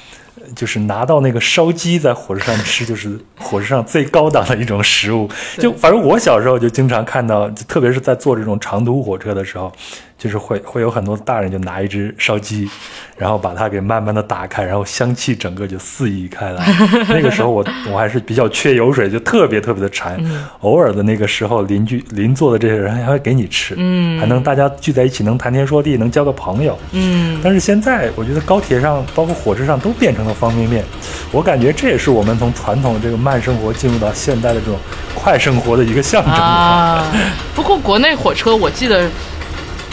[0.55, 5.29] 就是拿到那个烧鸡在火车上吃， 就是火车上最高档的一种食物。
[5.59, 9.73] 就反正我小时候就经常看到，特别是在坐这种长途火车的时候。
[10.21, 12.69] 就是会会有很多大人就拿一只烧鸡，
[13.17, 16.63] 然后把它给慢慢的打开，然后香气整个就肆意开来。
[17.09, 20.23] 那个时候我我还是比较缺油水，就特别特别的馋。
[20.61, 27.41] 偶尔的那个时候，邻居邻座的这些人还会给你吃，嗯，还能大家聚在一起能谈天说地，能交个朋友，嗯。
[27.43, 30.83] 但是现在我觉得高铁上包括火车上都变成了方便面，
[31.31, 34.77] 我感觉这也是我们从传统这个慢生活进入到现代的这种
[35.15, 37.05] 快生活的一个象征啊。
[37.55, 39.09] 不过国内火车我记得。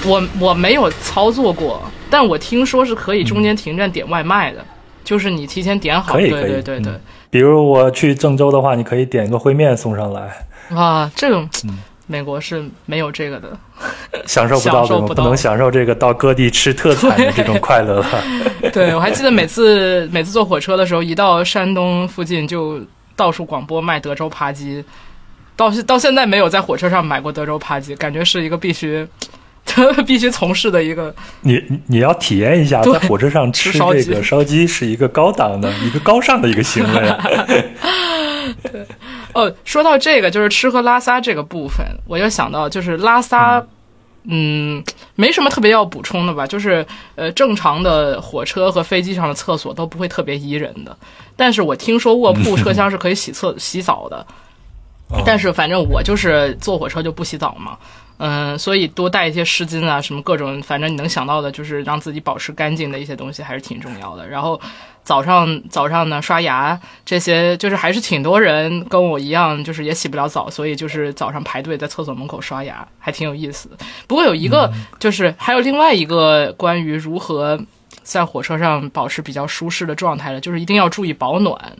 [0.06, 4.64] 我我没有操作过，但我听说是可以中间停站点外卖的，
[5.04, 6.14] 就是你提前点好。
[6.14, 6.94] 可以可以对对对。
[7.32, 10.46] 比如我去郑州的话，你可以点个烩面送上来。
[10.70, 11.50] 啊，这种
[12.08, 13.56] 美国是没有这个的，
[14.26, 18.24] 享受不到的，不能享受这个到各地吃特产的这种快乐了。
[18.74, 22.82] 对，我还记得每次每次坐火车的时候，一到山东附近就
[23.16, 24.84] 到处广播卖德州扒鸡，
[25.56, 29.08] 到到现在没有在火车上买过德州扒鸡，感觉是一个必须。
[30.08, 37.16] 必须从事的一个，你你要体验一下，在火车上吃这个烧鸡是一个高档的、一个高尚的一个行为。
[38.72, 38.86] 对，
[39.34, 43.66] 哦，说到这个，就是吃喝拉撒这个部分，我又想到，就是拉撒，
[44.24, 44.84] 嗯，
[45.16, 46.46] 没什么特别要补充的吧？
[46.46, 46.86] 就是
[47.16, 50.96] 呃，正常的火车和飞机上的厕所都不会特别宜人的，
[51.36, 54.26] 但是我听说卧铺 车厢是可以洗厕洗澡的，
[55.26, 57.78] 但是反正我就是坐火车就不洗澡嘛。
[58.20, 64.28] 嗯，所以多带一些湿巾啊，什么各种，反正你能想到的，就是让自己保持干净的一些东西，还是挺重要的。
[64.28, 64.60] 然后
[65.04, 73.78] 早上早上呢，刷牙这些，就是还是挺多人跟我一样，就是也洗不了澡，所以就是早上排队在厕所门口刷牙，还挺有意思的。
[74.08, 77.60] 不过有一个，就是还有另外一个关于如何
[78.02, 81.78] 在火车上保持比较舒适的状态的，就是一定要注意保暖。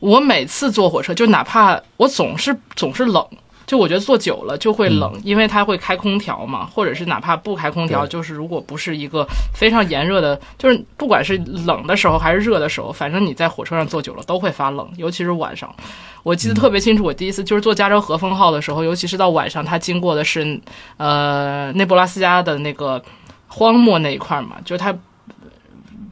[0.00, 3.26] 我每次坐火车，就哪怕我总是总是冷。
[3.70, 15.72] 就我觉得坐久了就会冷，因为它会开空调嘛，或者是哪怕不开空调，就是如果不是一个非常炎热的，就是不管是冷的时候还是热的时候，反正你在火车上坐久了都会发冷，尤其是晚上。
[16.24, 20.60] 我记得特别清楚，我第一次就是坐加州和风号的时候，尤其是到晚上，它经过的是
[20.96, 23.00] 呃内布拉斯加的那个
[23.46, 24.92] 荒漠那一块嘛，就是它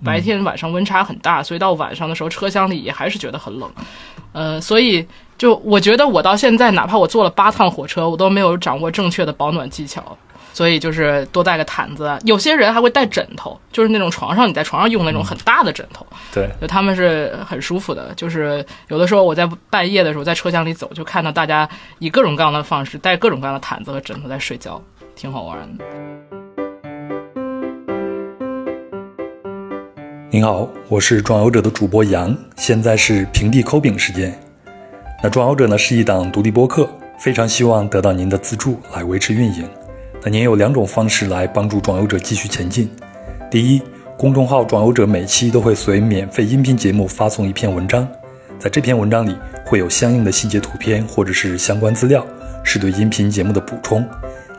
[0.04, 3.68] 白天晚上温差很大，所以到晚上的时候车厢里也还是觉得很冷，
[4.30, 5.04] 呃，所以。
[5.38, 10.18] 就我觉得，我到现在哪怕我坐了八趟火车，我都没有掌握正确的保暖技巧，
[10.52, 12.18] 所以就是多带个毯子。
[12.24, 18.12] 有些人还会带枕头，就是那种床上你在床上用那种很大的枕头，对，就他们是很舒服的。
[18.16, 21.68] 就是有的时候我在半夜的时候在车厢里走，就看到大家
[22.00, 24.82] 以各种各样的方式带各种各样的毯子和枕头在睡觉，
[25.14, 25.84] 挺好玩的。
[30.30, 34.36] 您好，我是壮游者的主播杨，现在是平地抠饼时间。
[35.20, 36.88] 那壮游者呢是一档独立播客，
[37.18, 39.68] 非常希望得到您的资助来维持运营。
[40.22, 42.88] 那您有两种方式来帮助壮游者继续前进。
[43.50, 43.82] 第一，
[44.16, 48.06] 公众号壮游者每期都会随免费音频节目发送一篇文章，
[48.60, 52.24] 在这篇文章里会有相应的细节图片或者是相关资料，
[52.62, 54.06] 是对音频节目的补充。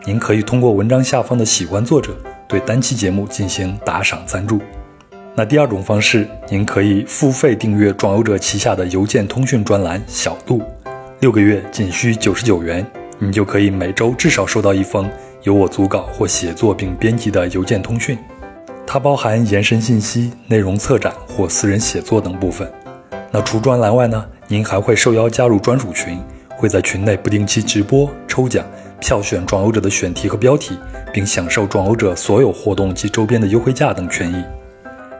[0.03, 2.13] 您可以通过文章下方的喜欢作者
[2.49, 4.59] 对单期节目进行打赏赞助。
[5.35, 10.61] 那第二种方式，您可以付费订阅壮游者旗下的邮件通讯专栏“小度”，
[11.21, 12.85] 六个月仅需九十九元，
[13.19, 15.09] 你就可以每周至少收到一封
[15.43, 18.17] 由我组稿或写作并编辑的邮件通讯。
[18.85, 22.69] 它包含延伸信息、内容策展或私人写作等部分。
[23.31, 26.19] 那除专栏外呢，您还会受邀加入专属群，
[26.49, 28.65] 会在群内不定期直播、抽奖、
[28.99, 30.77] 票选壮游者的选题和标题，
[31.13, 34.43] 并享受壮游者所有活动及周边的优惠价等权益。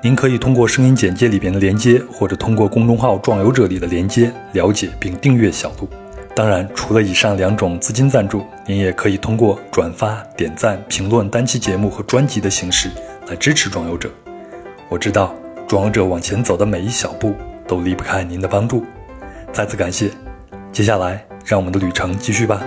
[0.02, 5.90] 您可以通过声音简介里边的连接，或者通过公众号“壮游者”里的连接了解并订阅小度。
[6.34, 12.90] 当然，除了以上两种资金赞助，您也可以通过转发、点赞、评论单期节目和专辑的形式
[13.28, 14.10] 来支持壮游者。
[14.88, 15.36] 我知道，
[15.68, 17.36] 壮游者往前走的每一小步
[17.68, 18.86] 都离不开您的帮助。
[19.52, 20.10] 再次感谢。
[20.72, 22.62] 接下来，让我们的旅程继续吧。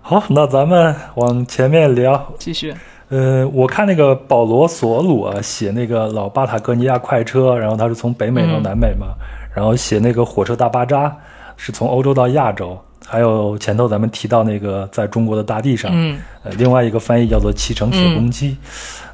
[0.00, 2.72] 好，那咱们往前面聊，继续。
[3.12, 9.08] 呃，我看那个保罗·索鲁啊，写那个老巴塔哥尼亚快车，然后他是从北美到南美嘛，
[9.54, 11.14] 然后写那个火车大巴扎
[11.58, 12.74] 是从欧洲到亚洲，
[13.06, 18.56] 还有前头咱们提到那个在中国的大地上，嗯，呃，另外一个翻译叫做汽乘铁公鸡。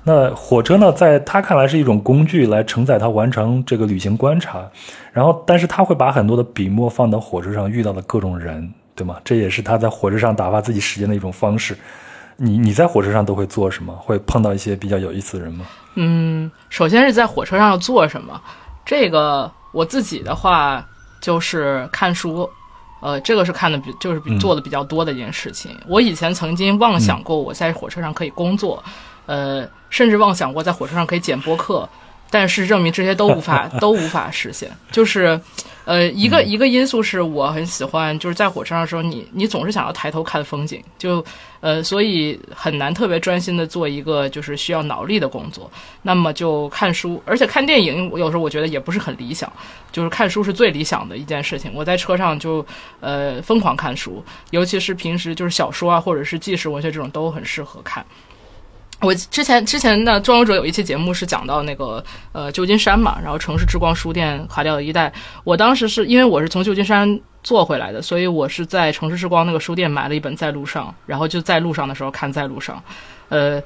[0.04, 4.60] 那火车呢，在他看来是一种工具，来承载他完成这个旅行观察。
[5.12, 9.16] 然后，但是他会把很多的笔墨放到火车上遇到的各种人，对吗？
[9.24, 11.76] 这也是他在火车上打发自己时间的一种方式。
[12.40, 13.92] 你你在火车上都会做什么？
[13.96, 15.66] 会碰到一些比较有意思的人吗？
[15.96, 18.40] 嗯，首先是在火车上要做什么？
[18.86, 20.86] 这个我自己的话
[21.20, 22.48] 就是看书，
[23.00, 25.76] 呃，这个是看的比就是比做的比较多的一件事情。
[25.88, 28.82] 我以前曾经妄想过我在火车上可以工作，
[29.26, 31.88] 呃，甚至妄想过在火车上可以剪播客。
[32.30, 34.70] 但事实证明，这些都无法 都无法实现。
[34.90, 35.40] 就是，
[35.84, 41.24] 呃，一个一个因素是我很喜欢，就是在火车上的时候，你你总是想要抬头看风景，就
[41.60, 45.70] 呃，所以很难特别专心的做一个就是需要脑力的工作。
[46.02, 49.50] 那么就看书，而且看电影，我有时候我觉得也不是很理想。
[49.90, 51.72] 就是看书是最理想的一件事情。
[51.74, 52.64] 我在车上就
[53.00, 58.04] 呃疯狂看书，尤其是平时就是小说啊，或者是纪实文学这种都很适合看。
[59.00, 65.12] 我之前之前的装游者有一期节目是讲到那个呃旧金山嘛，然后城市之光书店垮掉的一代。
[65.44, 72.82] 我当时是因为我是从旧金山坐回来的，所以我是在城市之光那个书店买了一本在路上，然后就在路上的时候看在路上，
[73.28, 73.62] 呃，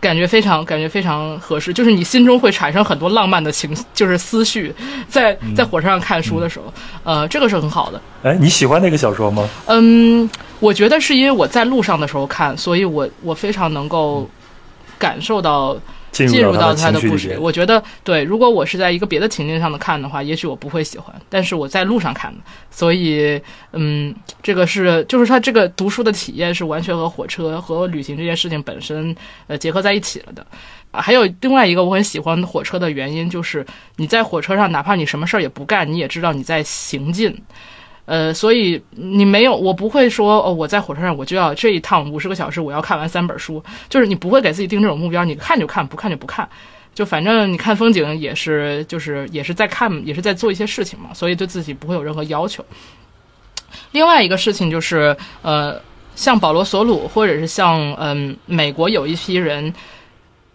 [0.00, 4.74] 感觉非常感觉非常合适，就是你心中会产生很多浪漫的情，就是思绪，
[5.06, 6.72] 在在火车上看书的时候，
[7.04, 8.00] 呃，这个是很好的。
[8.22, 9.46] 哎，你喜欢那个小说吗？
[9.66, 10.28] 嗯，
[10.60, 14.26] 我觉得是因为我在路上的时候看，所以我我非常能够。
[14.98, 15.76] 感受到
[16.10, 18.24] 进入到他的故事里，我觉得对。
[18.24, 21.14] 如果我是在一个别的情境上的看的话，也许我不会喜欢。
[21.28, 22.38] 但是我在路上看的，
[22.70, 23.40] 所以
[23.72, 29.14] 嗯，这个是就是他这个读书的体验是完全和火车和旅行这件事情本身
[29.46, 30.46] 呃结合在一起了的。
[30.90, 33.66] 啊，还有另外一个我很喜欢火车的原因，就是
[33.96, 37.36] 你在火车上，哪怕你什么事儿也不干，你也知道你在行进。
[38.06, 46.48] 呃，所以你没有，我不会说哦，我在火车上我就要这一趟五十个小时，我要看完三本书，就是你不会给自己定这种目标，你看就看，不看就不看，
[46.94, 52.64] 就反正你看风景也是，就是也是在看，也是在做一些事情嘛，所以对自己不会有任何要求。
[53.90, 55.80] 另外一个事情就是，呃，
[56.14, 59.74] 像保罗·索鲁，或者是像嗯，美国有一批人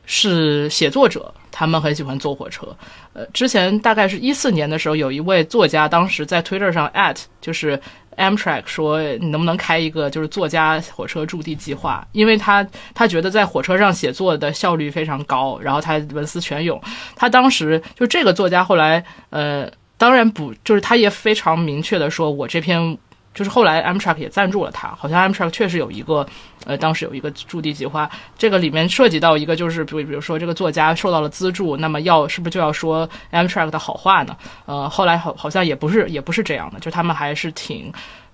[0.06, 1.34] 是写作者。
[1.52, 2.76] 他们很喜欢坐火车，
[3.14, 7.80] 呃，之前大概是一四年的时候，有一位作家当时在 Twitter 上 at 就是
[8.18, 16.82] Amtrak 说你能不能开一个就是作家火车驻地计划，因为他他觉得在火车上写作的效率非常高，然后他文思泉涌，
[17.16, 22.98] 他当时就这个作家后来呃，当然不就是他也非常明确的说，我这篇。
[23.34, 26.26] 就是后来 Amtrak 也赞助了他，好像 Amtrak 确实有一个，
[26.66, 34.36] 呃，当时有一个驻地计划，这个里面涉及到一个，就是比比如说这个作家受到了资助，那么要是不是就要说 Amtrak 的好话呢？
[34.66, 37.92] 呃，后来好好像也不是也不是这样的，就他们还是挺。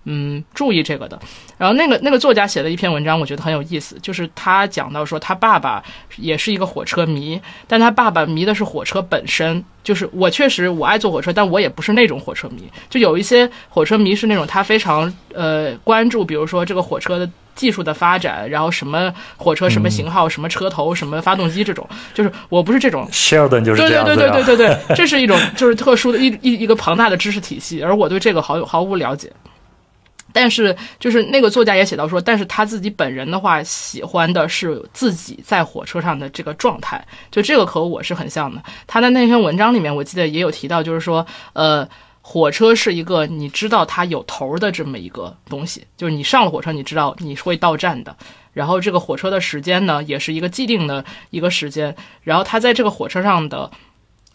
[0.09, 1.19] 嗯，注意这个的。
[1.57, 5.83] 然后那个那个作家写了一篇文章，我觉得很有意思，就是他讲到说他爸爸
[6.15, 9.63] 也是一个火车迷，但他爸爸迷的是火车本身。
[9.83, 12.63] 就是我确实我爱坐火车，但我也不是那种火车迷。
[12.89, 21.87] 就有一些火车迷是那种他非常呃关注，比如说这个火车的技术的发展，然后什么火车什么型号、什么车头、什么发动机这种。
[22.13, 23.07] 就是我不是这种。
[23.13, 29.31] Sheldon 就是这样对对对对对对， 这是一种就是特殊的一一一个庞大的知识体系，而我对这个毫毫无了解。
[30.39, 38.61] 但是，就是那个作家也写到说，但是他自己本人的话，喜欢的是自己在火车上的这个状态，就这个和我是很像的。
[38.85, 41.89] 他的那篇文章里面，我记得也有提到，就是说，呃，
[42.21, 48.15] 火车是一个你知道它有头的这么一个东西，就是你上了火车，你知道你会到站的，
[48.53, 53.71] 然后这个火车的时间呢，也是一个既定的一个时间，然后他在这个火车上的。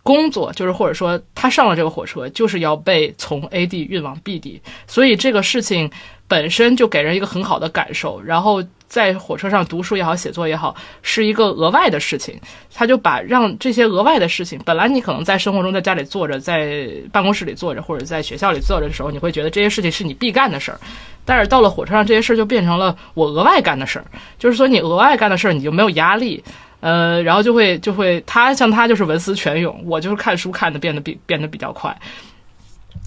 [0.02, 5.90] 工作就是，或者说他上了这个火车，就是要被从 A 地运往 B 地，所以这个事情
[6.26, 8.20] 本身就给人一个很好的感受。
[8.20, 12.38] 然后在火车上读书也好，写作也好，是一个额外的事情。
[12.74, 20.80] 他就把让这些额外的事情，本来你可能在生活中在家里坐着，在办公室里坐着，或者在学校里坐着的时候，你会觉得这些事情是你必干的事儿。
[21.24, 24.04] 但是到了火车上，这些事儿就变成了我额外干的事儿。
[24.38, 26.42] 就是说，你额外干的事儿，你就没有压力。
[26.82, 31.96] 呃，然后就会就会他像他就是文思泉涌，我就是看书看的变得比变得比较快，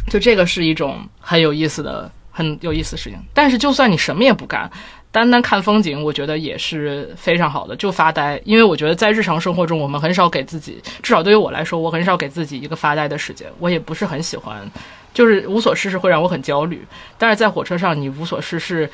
[0.10, 3.20] 就这个是一种很有意思的很有意思的事情。
[3.34, 4.72] 但是就算你什么也不干，
[5.12, 8.42] 单单看风景，我觉得也是非常好的，就发呆。
[8.46, 13.46] 因为我觉得在日常生活中，我们很少给自己，至少对于我来说，我很少给自己一个发呆的时间。
[13.60, 14.66] 我也不是很喜欢，
[15.14, 16.82] 就是无所事事会让我很焦虑。
[17.18, 18.90] 但是在火车上，你无所事事。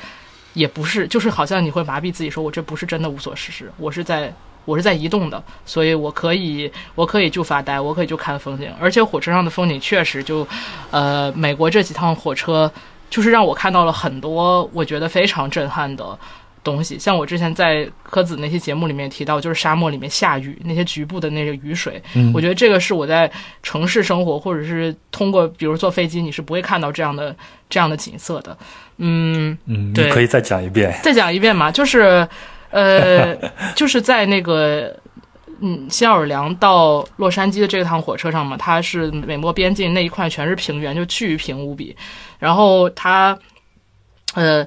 [0.54, 4.30] 也不是，就是好像你会麻痹自己，说我这不是真的无所事事，我是在
[4.64, 10.46] 我是在移动的，所以我可以我可以就发呆，我可以就看风景，而且火车上的风景确实就，
[10.90, 12.70] 呃，美国这几趟火车
[13.10, 16.18] 就是让我看到了很多我觉得非常震撼的。
[16.64, 22.00] 东西，像我之前在柯子那些节目里面提到，就是沙漠里面下雨那些局部的那个雨水，
[22.32, 23.28] 我觉得这个是我在
[23.64, 27.34] 城市生活或者是通过比如坐飞机，你是不会看到这样的
[27.68, 28.56] 这样的景色的。
[28.98, 32.24] 嗯嗯，对可以再讲一遍，再讲一遍嘛，就是
[32.72, 33.36] 呃，
[33.76, 34.98] 就是在那个
[35.60, 41.96] 嗯新奥尔良到洛杉矶的这趟火车上嘛，它是美墨边境那一块全是平原，就巨平无比，
[42.40, 43.38] 然后它
[44.34, 44.66] 呃。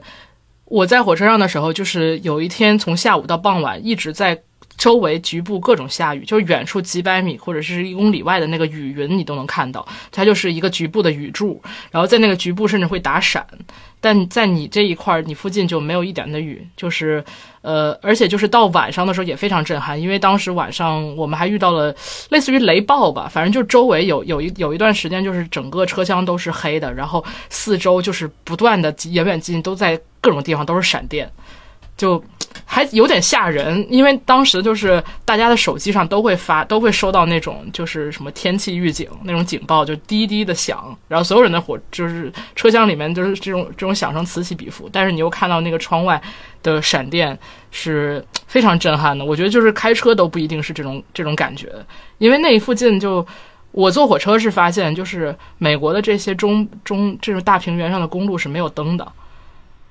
[0.67, 4.41] 我在火车上的时候，就是有一天从下午到傍晚一直在
[4.77, 11.61] 周围局部各种下雨，就是远处几百米或者是一公里外的那个雨云你都能看到，它就是一个局部的雨柱，
[11.91, 13.45] 然后在那个局部甚至会打闪。
[14.01, 17.23] 但在你这一块儿，你附近就没有一点的雨，就是，
[17.61, 21.95] 呃，而且就是到晚上的时候也非常震撼，因为当时晚上我们还遇到了
[22.29, 31.31] 类似于雷暴吧，反正就周围有有一有一段时间就是整个车厢都是黑的，然后四周就是不断的远远近都在各种地方都是闪电，
[31.97, 32.23] 就。
[32.63, 46.21] 还有点吓人，因为当时就是大家的手机上都会发，都会收到那种就是什么天气预警那种警报，就滴滴的响，然后所有人的火就是车厢里面就是这种这种响声此起彼伏，但是你又看到那个窗外
[46.63, 47.37] 的闪电
[47.71, 49.25] 是非常震撼的。
[49.25, 51.69] 我觉得就是开车都不一定是这种这种感觉，
[52.19, 53.25] 因为那附近就
[53.71, 59.05] 我坐火车是发现，就是美国的这些中中这种大平原上的公路是没有灯的。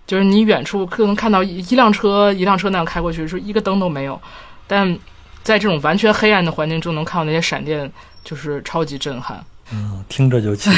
[0.06, 4.20] 就是你远处可能看到一辆车一辆车那样开过去，说一个灯都没有，
[4.66, 4.98] 但
[5.42, 7.90] 在这种完全黑暗的环境中能看到那些闪电，
[8.22, 9.44] 就是超级震撼。
[9.72, 10.70] 嗯，听着就起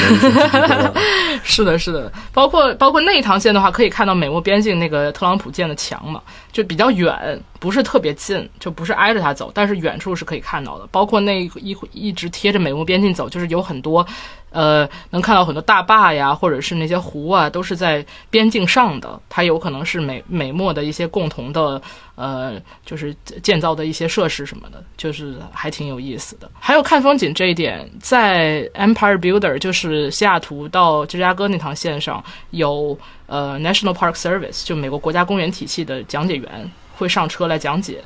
[1.43, 6.21] 是的，是的，包括包括那一趟线的话，可以看到美墨边境那个特朗普建的墙嘛，
[6.53, 10.87] 就比较远，不是特别近，就不是挨着它走，但是远处是可以看到的。
[10.89, 14.07] 包括那一一直贴着美墨边境走，就是有很多。
[14.49, 19.19] 呃，能看到很多大坝呀，或者是那些湖啊，都是在边境上的。
[19.27, 21.81] 它有可能是美美墨的一些共同的，
[22.15, 22.53] 呃，
[22.85, 26.49] 就是建造的一些设施什么的，就是还挺有意思的。
[26.59, 38.01] 还有看风景这一点，在 Empire Builder，就是西雅图到芝加哥那趟线上，有呃 National Park Service，就美国国家公园体系的讲解员会上车来讲解。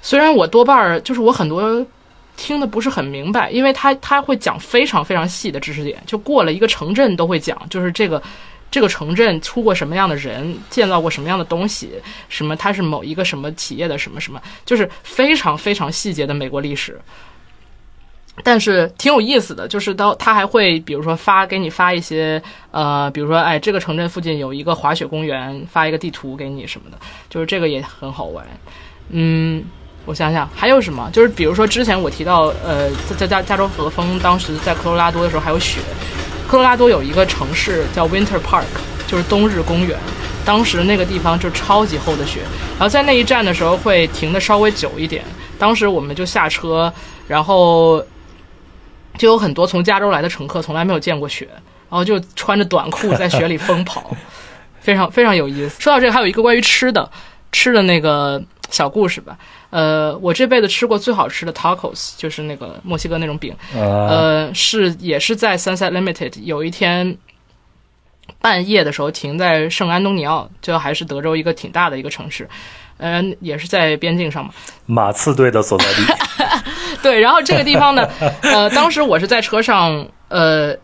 [0.00, 1.84] 虽然我多半儿就是我很多。
[2.36, 8.20] 听的不是很明白，因为他他会讲非常非常细的知识点，就过了一个城镇都会讲，就是这个
[8.70, 11.92] 这个城镇出过什么样的人，建造过什么样的东西，
[12.28, 16.98] 什么它是某一个什么企业的什么什么，就是非常非常细节的美国历史。
[18.42, 28.44] 但是挺有意思的，就是到他还会比如说发给你发一些呃，比如说哎这个城镇附近有一个滑雪公园，发一个地图给你什么的，就是这个也很好玩，
[29.10, 29.62] 嗯。
[30.04, 35.80] 我想想还有什么，就是比如说之前我提到，呃，在加加州和风，当时在科罗拉多的时候还有雪。
[36.48, 38.64] 科罗拉多有一个城市叫 Winter Park，
[39.06, 39.98] 就是冬日公园。
[40.44, 42.40] 当时那个地方就超级厚的雪，
[42.72, 45.24] 然后在那一站的时候会停的稍微久一点。
[45.56, 46.92] 当时我们就下车，
[47.28, 48.04] 然后
[49.16, 51.48] 就有很多从加州来的乘客从来没有见过雪，
[51.88, 54.10] 然后就穿着短裤在雪里疯跑，
[54.80, 55.80] 非常非常有意思。
[55.80, 57.08] 说到这个，还有一个关于吃的，
[57.52, 59.38] 吃的那个小故事吧。
[59.72, 66.38] 呃，我这辈子吃过最好吃的 tacos 就是那个墨西哥那种饼，呃，是也是在 Sunset Limited。
[66.42, 67.16] 有一天
[68.38, 72.46] 半夜的时候停在圣安东尼奥，就还是德州一个挺大的一个城市，
[72.98, 74.52] 嗯，也是在边境上嘛。
[74.84, 76.02] 马刺队的所在地。
[77.02, 78.06] 对，然后这个地方呢，
[78.44, 80.76] 呃，当时我是在车上，呃，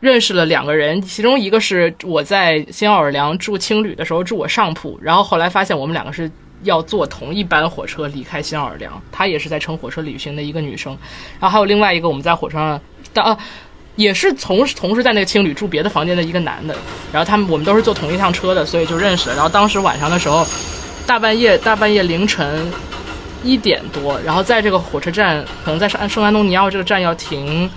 [0.00, 6.28] 认识了两个人，其中一个是我在新奥尔良住青旅的时候住我上铺，然后后来发现我们两个是。
[6.62, 10.96] 要坐同一班火车离开新奥尔良，她也是在乘火车旅行的一个女生，
[11.40, 12.80] 然后还有另外一个我们在火车上，
[13.14, 13.38] 的，
[13.96, 16.74] 也是同同时在那个青旅住别的房间的一个男的，
[17.12, 19.34] 然后他们我们都是坐同一趟车的，所以就认识了。
[19.34, 20.46] 然后当时晚上的时候，
[21.06, 22.70] 大半夜大半夜凌晨
[23.42, 27.68] 一点多，然后在这个火车站，可能在圣圣安东尼奥这个站要停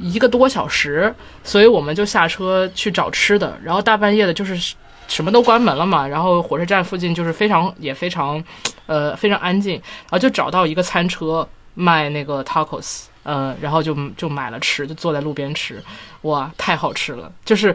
[0.00, 1.14] 一个多小时，
[1.44, 4.74] 所以我们就下车去找吃的，然后大半夜的就是。
[5.08, 8.42] 什么都关门了嘛，然后火车站附近就是非常也非常，
[8.86, 15.82] 呃，非常安静，然后就找到一个餐车卖那个 tacos，呃，然后就就买了吃，就坐在路边吃，
[16.22, 17.30] 哇，太好吃了！
[17.44, 17.74] 就是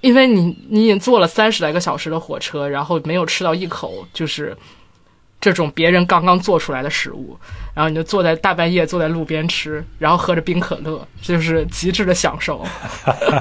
[0.00, 4.56] 因为你你已经坐了三十来个小时的火车，然后没有吃到一口，就是
[5.40, 7.36] 这种别人刚刚做出来的食物，
[7.74, 12.64] 然后你就坐在大半夜坐在路边吃，然后喝着冰可乐，就是极致的享受。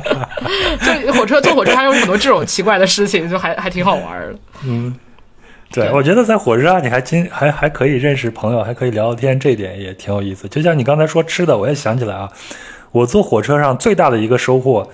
[1.05, 4.35] 就火车坐火车还有很多这种奇怪的事情，就还还挺好玩的。
[4.65, 4.93] 嗯，
[5.71, 10.47] 对，对我觉得在火车上你还经还还可以认识朋友，还可以聊聊天，这一点也挺有意思。
[10.49, 12.29] 就像你刚才说吃的，我也想起来啊，
[12.91, 14.89] 我坐火车上最大的一个收获，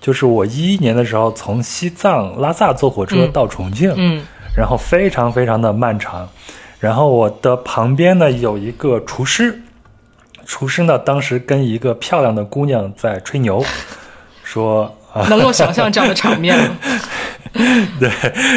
[0.00, 4.24] 就是我一一年的时候从西藏拉萨坐火车嗯到重庆，嗯
[4.56, 6.28] 然后非常非常的漫长，
[6.80, 9.60] 然后我的旁边呢有一个厨师，
[10.46, 13.64] 厨师呢当时跟一个漂亮的姑娘在吹牛，
[14.44, 16.76] 说啊，能够想象这样的场面吗？
[18.00, 18.10] 对，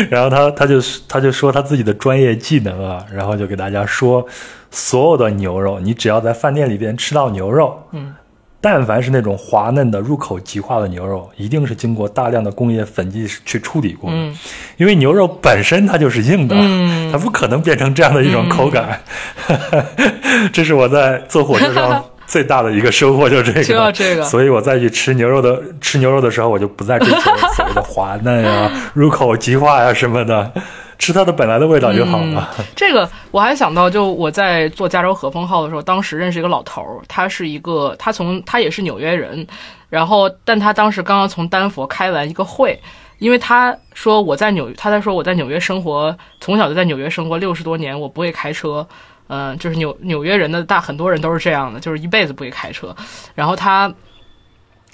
[0.10, 4.26] 然后他他就他就说他自己的专业技能啊，然后就给大家说，
[4.72, 8.16] 所有的牛肉，你只要在饭店里边吃到牛肉，嗯，
[8.60, 14.38] 但凡是那种滑嫩的、入口即化的牛肉，一定是经过大量的工业粉剂去处理过的，嗯
[14.78, 19.00] 因为牛肉本身它就是硬的，嗯它不可能变成这样的一种口感。
[20.52, 23.80] 这是我在坐火车上最大的一个收获，就是这知个。
[23.80, 30.52] 道这个所以我再去吃牛肉的吃牛肉的时候，我就不再追求所谓的滑嫩啊、入口即化呀、什么的，
[30.98, 32.50] 吃它的本来的味道就好了。
[32.76, 39.46] 这个我还想到，就我在做加州和风号的时候，当时认识一个老头儿，他是一个，他从他也是纽约人，
[39.90, 42.80] 然后但他当时刚刚从丹佛开完一个会，
[43.20, 48.88] 因为他说我在纽，他在说我在纽约生活，从小就在纽约生活六十多年，我不会开车。
[49.30, 52.96] 嗯、就是纽纽约人的大很多人都是这样的，就是一辈子不会开车。
[53.36, 53.94] 然后他，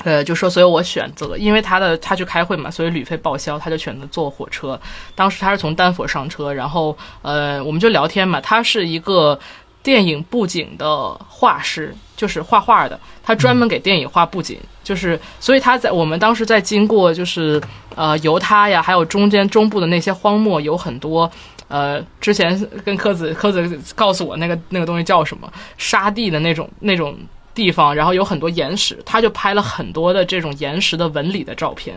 [0.04, 4.80] 呃，就说，所以我选择，因为他的他去开会嘛，所以旅费报销，他就选择坐火车。
[5.16, 8.42] 当时他是从丹佛上车，然后呃，我们就聊天嘛。
[8.42, 9.40] 他是一个
[9.82, 17.62] 电影布景的画师，就是画画的，他专门给电影画布景，就是所以他在我们当时在经过就是
[17.96, 21.30] 呃犹他呀，还有中间中部的那些荒漠，有很多。
[21.70, 27.18] 呃，之前跟柯子柯子告诉我那个那个东西叫什么沙地的那种那种
[27.54, 31.96] 地方，然后有很多岩石，他就拍了很多的这种岩石的纹理的照片，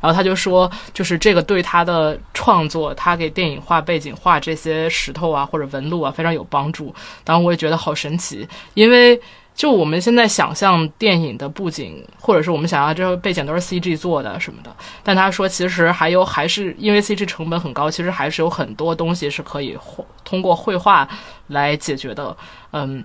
[0.00, 6.94] 然后他就说，就是这个对他的创作，他给电影画背景画这些石头啊或者纹路啊非常有帮助。
[7.24, 9.20] 当然我也觉得好神奇，因为
[9.54, 14.70] 就我们现在想象电影的布景，或者是我们想象这个背景都是 CG 做的什么的，
[15.02, 19.78] 但他说其实还有还是因为 CG 成本很高，其实还是有很多东西是可以
[20.24, 21.08] 通过绘画
[21.46, 22.36] 来解决的。
[22.72, 23.02] 嗯，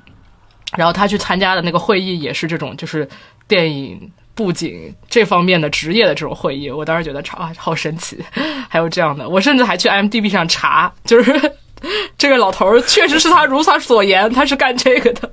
[0.75, 3.07] 然后他去参加的那个会议也是这种，就是
[3.47, 4.11] 电影。
[4.33, 8.17] 布景这方面的职业的这种会议，我当时觉得超啊好神奇，
[8.69, 11.53] 还有这样的，我甚至还去 IMDB 上查，就是
[12.17, 15.29] 这个老头儿确实是他如他所言，他是干这个的。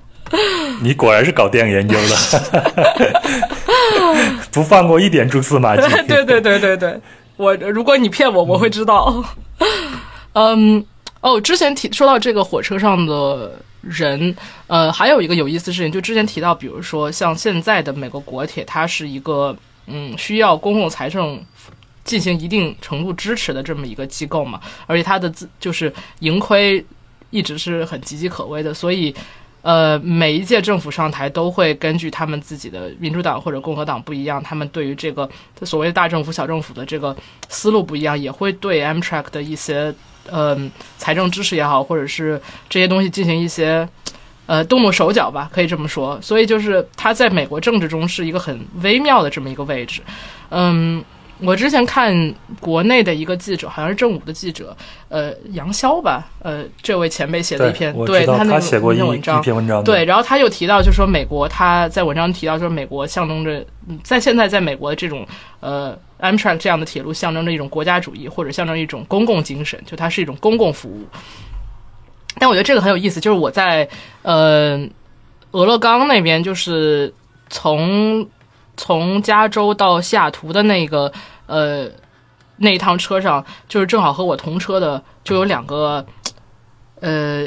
[0.83, 3.23] 你果然是搞电影研究的，
[4.51, 5.83] 不放过一点蛛丝马迹。
[6.09, 7.01] 对对对对对，
[7.37, 9.25] 我如果你骗我，我会知道。
[10.33, 10.85] 嗯，
[11.21, 14.35] 哦，之前提说到这个火车上的人，
[14.67, 19.57] 呃，还有一个有意思的事情，就之前提到，比如说像现在的美国国铁，它是一个
[19.87, 21.43] 嗯需要公共财政。
[22.05, 26.83] 进行一定程度支持的这么一个机构嘛，而且它的自就是盈亏
[27.29, 29.15] 一直是很岌岌可危的，所以
[29.61, 35.29] 呃，每一届政府上台都会根据他们自己的民主党或者共和党不一样，他们对于这个
[35.65, 37.15] 所谓大政府、小政府的这个
[37.51, 39.95] 思路不一样，也会对 Amtrak 的一些、
[40.33, 43.89] 嗯、财政支持也好，或者是这些东西进行一些
[44.47, 46.19] 呃动动手脚吧，可以这么说。
[46.21, 50.01] 所以就是他在美国政治中是一个很微妙的这么一个位置，
[50.51, 51.05] 嗯。
[51.41, 54.77] 我之前看国内的一个记者，好像是正午的记者，
[55.09, 63.65] 呃，杨潇吧，呃，这位前辈写的一篇，对他那个写过一篇文章，一篇文章，对，然后他又提到，就是说美国，他在文章提到，就是美国象征着，
[64.03, 65.25] 在现在在美国的这种
[65.61, 71.07] 呃 Amtrak 这样的铁路，象征着一种国家主义，或者象征一种公共精神，就它是一种公共服务。
[72.41, 73.89] 但我觉得这个很有意思，就是我在
[74.23, 74.85] 呃
[75.53, 77.15] 俄勒冈那边，就是
[77.49, 78.29] 从。
[78.79, 81.13] 从加州到西雅图的那个
[81.47, 81.87] 呃
[82.59, 86.07] 那一趟车上，就是正好和我同车的就有两个
[87.01, 87.47] 呃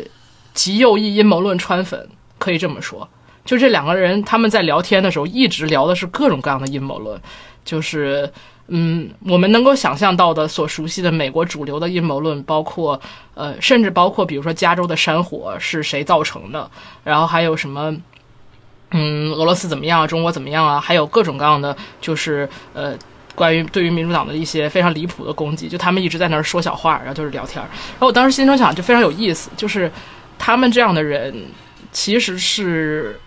[0.54, 2.08] 极右翼阴谋论川粉，
[2.38, 3.08] 可以这么说。
[3.46, 7.20] 就这两个人他们在聊天的时候，一直聊的是各种各样的阴谋论，
[7.64, 8.32] 就是
[8.68, 13.00] 嗯我们能够想象到的所熟悉的美国主流的阴谋论，包括
[13.34, 16.70] 呃甚至包括比如说加州的山火是谁造成的，
[17.06, 17.96] 然后还有什么。
[18.92, 20.08] 嗯，俄罗斯怎么样啊？
[20.08, 20.80] 中国怎么样啊？
[20.80, 22.98] 还有各种各样的，就是呃，
[23.36, 27.64] 关于对于民主党的一些非常离谱的攻击，就他们一直在那儿说小话，然后就是聊天。
[27.64, 29.92] 然后我当时心中想，就非常有意思，就是
[30.38, 31.46] 他们这样的人，
[31.92, 33.20] 其实是，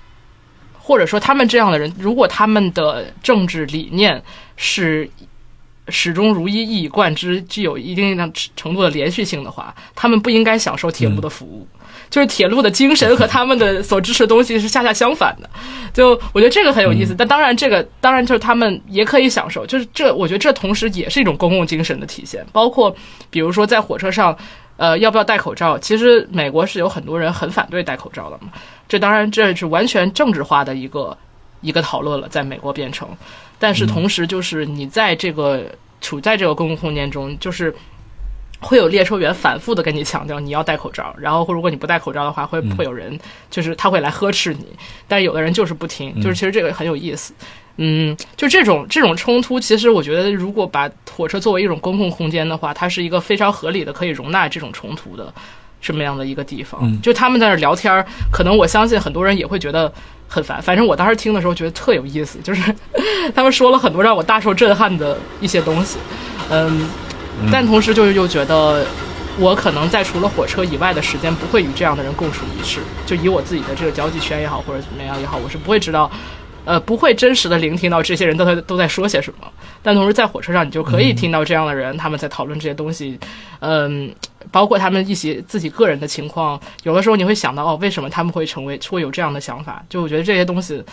[0.78, 4.22] 或者说他们这样的人，如果他们的政治理念
[4.56, 5.08] 是
[5.88, 8.16] 始终如一、一以贯之，具有一定
[8.54, 11.66] 程度的连续性的话，他们不应该享受铁路的服务。
[12.14, 15.50] 就是铁路的精神和他们的所支持的东西是恰恰相反的。
[15.92, 17.12] 就我觉得这个很有意思。
[17.12, 19.66] 但当然，这个当然就是他们也可以享受。
[19.66, 22.46] 就是这，我觉得这同时也是一种公共精神的体现。
[22.52, 22.94] 包括
[23.30, 24.36] 比如说在火车上，
[24.76, 25.76] 呃，要不要戴口罩？
[25.76, 28.52] 其实美国是有很多人很反对戴口罩的嘛。
[28.88, 31.18] 这当然这是完全政治化的一个
[31.62, 33.08] 一个讨论了，在美国变成。
[33.58, 35.64] 但是同时，就是你在这个
[36.00, 37.74] 处在这个公共空间中，就是
[38.60, 43.18] 会有列车员反复的跟你强调你要戴口罩，然后如果你不戴口罩的话，会会有人
[43.50, 44.66] 就是他会来呵斥你。
[45.06, 47.34] 但是有的人就是不听，就是其实这个很有意思。
[47.76, 55.32] 嗯，就这种这种冲突，其实我觉得如果把火车作为一种公共空间的话，它是一个非常合理的可以容纳这种冲突的
[55.80, 57.00] 这么样的一个地方。
[57.02, 59.92] 就他们在那聊天，可能我相信很多人也会觉得。
[60.26, 62.74] 很烦，反正我当时听的时候觉得特有意思，就是
[63.36, 65.98] 他们说了很多让我大受震撼的一些东西，
[66.50, 66.88] 嗯，
[67.50, 68.84] 但同时就是又觉得
[69.38, 76.10] 我可能在除了火车以外的时间不会与这样的人共处一室，就以我自己的这个交际圈也好或者怎么样也好，我是不会知道，
[76.64, 79.46] 呃，不会真实的聆听到这些人都在都在说些什么，
[79.82, 83.18] 但同时在火车上你就可以听到这样的人他们在讨论这些东西，
[83.60, 84.14] 嗯。
[84.52, 89.82] 包括他们一些自己个人的情况，有的时候你会想到哦，为什么他们会成为会有这样的想法？
[89.88, 90.84] 就我觉得这些东西，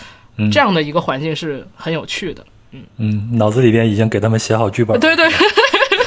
[0.49, 2.45] 这样的一个环境是很有趣的。
[2.71, 4.97] 嗯嗯，脑子里边已经给他们写好剧本。
[5.01, 5.29] 对对，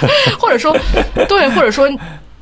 [0.38, 0.76] 或者说，
[1.28, 1.88] 对，或者说。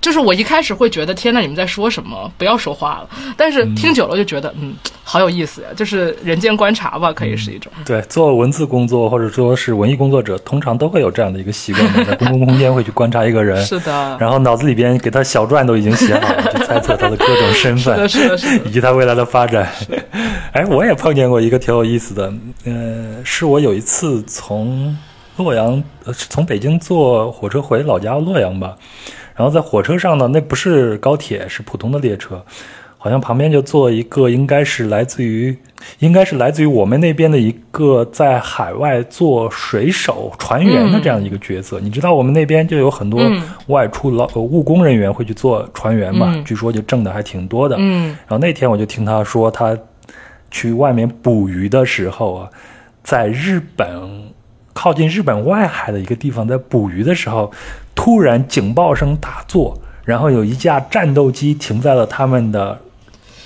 [0.03, 2.29] 就是我一开始会觉得天呐，你们在说什么？
[2.37, 3.09] 不要说话了。
[3.37, 4.75] 但是听久了就觉得，嗯，
[5.05, 5.69] 好有意思呀。
[5.77, 7.71] 就是人间观察吧，可以是一种。
[7.87, 13.57] 对，做文字工作或者说是文艺工作者，通常都会有这样的一个习惯，在公共空间会去观察一个人。
[13.65, 14.17] 是的。
[14.19, 19.71] 然后脑子里边给他小传都已经写好了，去猜测他的各种身份，是的，是的，以及他未来的发展。
[20.51, 22.33] 哎，我也碰见过一个挺有意思的，
[22.65, 24.99] 呃，是我有一次从
[25.37, 28.77] 洛阳，呃，从北京坐火车回老家洛阳吧。
[29.35, 32.45] 然后在火车上呢，那不是高铁，是普通的列车，
[32.99, 35.57] 好像旁边就坐一个，应该是来自于，
[36.01, 41.81] 应该是来自于我们那边的一个在海外做水手、船员的这样一个角色。
[41.81, 43.23] 你知道我们那边就有很多
[43.69, 46.41] 外出劳务工人员会去做船员嘛？
[46.45, 47.77] 据说就挣的还挺多的。
[47.79, 48.09] 嗯。
[48.09, 49.77] 然后那天我就听他说，他
[50.51, 52.51] 去外面捕鱼的时候啊，
[53.03, 54.31] 在日本
[54.73, 57.53] 靠近日本外海的一个地方，在捕鱼的时候。
[57.95, 62.77] 突然警报声大作，然后有一架战斗机停在了他们的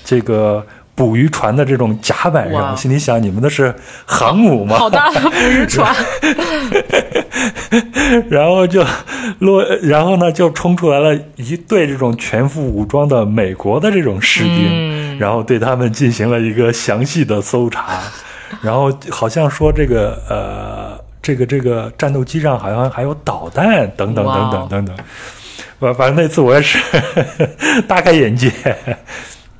[0.05, 0.65] 这个
[0.95, 2.75] 捕鱼船的这种甲板上。
[2.75, 3.75] 心里想：你们那是
[4.05, 4.77] 航母吗？
[4.79, 5.93] 好大的捕鱼船！
[8.31, 8.83] 然后就
[9.39, 17.99] 落，然后呢就冲出来了一队这种全副武装的美国的这种士兵，然后对他们进行了一个详细的搜查，
[18.61, 21.06] 然后好像说这个呃。
[21.27, 23.67] 这个这个战斗机上好像还有导弹
[23.97, 24.95] 等等等等等等，
[25.77, 26.79] 反反正那次我也是
[27.85, 28.49] 大开眼界，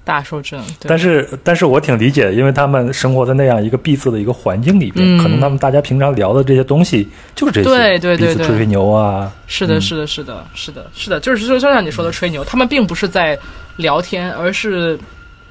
[0.06, 0.58] 大受震。
[0.84, 7.06] 但是但是我挺理解的，因为他们生活在那样一个闭塞的一个环境里边，可能他们大家平常聊的这些东西
[7.36, 9.30] 就是这些，对对对，吹吹牛啊。
[9.46, 13.38] 是的，是的，是的，是的，是的，就是就就像你说的吹牛，他们并不是在
[13.76, 14.98] 聊天，而是。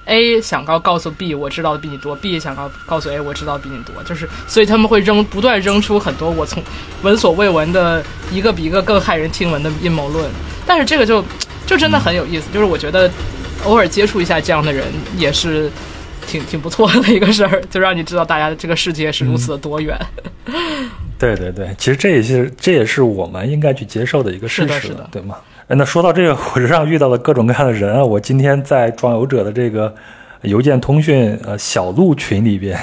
[0.06, 4.02] A 想告告诉 B，我知道的比你多；B 想告告诉 A，我知道比你多。
[4.04, 6.62] 就是，所以他们会扔不断扔出很多我从
[7.02, 8.02] 闻所未闻的
[8.32, 10.30] 一个比一个更骇人听闻的阴谋论。
[10.66, 11.24] 但是这个就
[11.66, 13.10] 就真的很有意思，就是我觉得
[13.64, 14.86] 偶尔接触一下这样的人
[15.16, 15.70] 也是
[16.26, 19.98] 挺挺不错的一个事儿， 就让你知道大家的这个世界是如此的多元。
[21.18, 25.36] 对对对，其实这也是这也是我们应该去接受的一个事实，对吗？
[25.68, 29.92] 那说到这个火车上遇到的各种各样的人啊，我今天在装游者的这个
[30.42, 32.78] 邮件通讯呃小路群里边，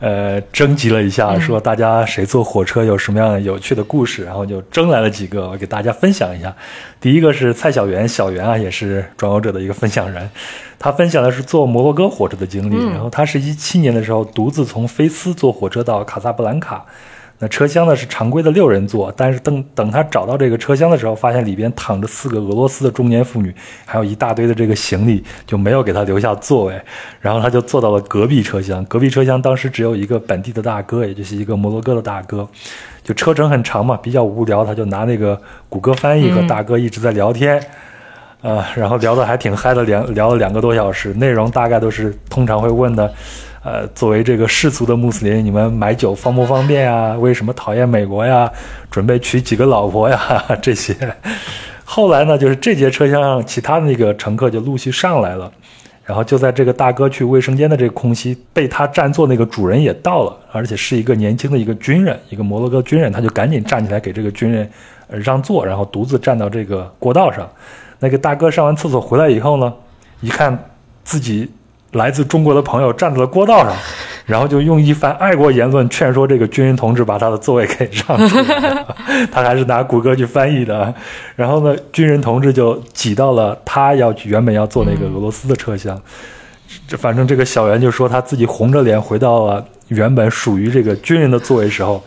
[0.00, 6.54] 呃征集了一下，说大家谁坐火车有什么样有趣的故事，然后就征来了几个，我给大家分享一下。
[6.98, 10.26] 第一个是蔡小元，小袁啊，也是装游者的一个分享人，
[10.78, 16.82] 他分享的是坐摩洛哥火车的经历，然后他是一七年的时候独自从菲斯坐火车到卡萨布兰卡。
[17.38, 26.80] 那车厢呢是常规的六人座，但是等等他找到这个车厢的时候，发现里边躺着四个俄罗斯的中年妇女，还有一大堆的这个行李，就没有给他留下座位，
[27.20, 28.82] 然后他就坐到了隔壁车厢。
[28.86, 32.48] 隔壁车厢当时只有一个本地的大哥，也就是一个摩洛哥的大哥，
[33.04, 37.62] 就车程很长嘛，比较无聊，他就拿那个谷歌翻译和大哥一直在聊天，
[38.40, 43.12] 啊，然后聊得还挺嗨的，两聊了两个多小时，内容大概都是通常会问的。
[43.66, 47.16] 呃，作为这个世俗的穆斯林，你们买酒方不方便呀？
[47.18, 48.48] 为什么讨厌美国呀？
[48.92, 50.20] 准备娶几个老婆呀？
[50.62, 50.94] 这些。
[51.84, 55.50] 后来呢，就是这节车厢上其他的那个乘客就陆续上来了，
[56.04, 64.70] 然后就在这个大哥去卫生间的这个空隙，被他占座那个主人也到了，而且是一个年轻的一个军人，一个摩洛哥军人，他就赶紧站起来给这个军人
[65.08, 67.50] 让座，然后独自站到这个过道上。
[67.98, 69.74] 那个大哥上完厕所回来以后呢，
[70.20, 70.56] 一看
[71.02, 71.50] 自己
[71.96, 73.74] 来自中国的朋友站在了过道上，
[74.24, 78.86] 然后就用一番爱国言论劝说这个军人同志把他的座位给让出来。
[79.32, 80.94] 他还是拿谷歌去翻译的。
[81.34, 86.00] 然后呢，军人同志就挤到了他要去原本要坐那个俄罗斯的车厢。
[86.88, 92.02] 这反正这个小袁就说他自己红着脸回到了原本属于这个军人的座位时候，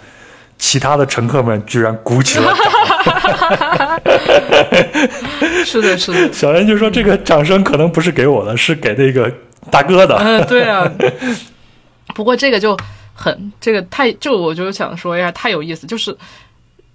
[0.57, 2.65] 其他的乘客们居然鼓起了掌。
[5.65, 6.33] 是的，是的。
[6.33, 9.31] 小袁就说这个掌声可能不是给我的，是给那个
[9.70, 10.15] 大哥的。
[10.17, 10.91] 嗯，对啊。
[12.15, 12.76] 不过这个就
[13.13, 16.15] 很这个太就我就想说一下太有意思，就是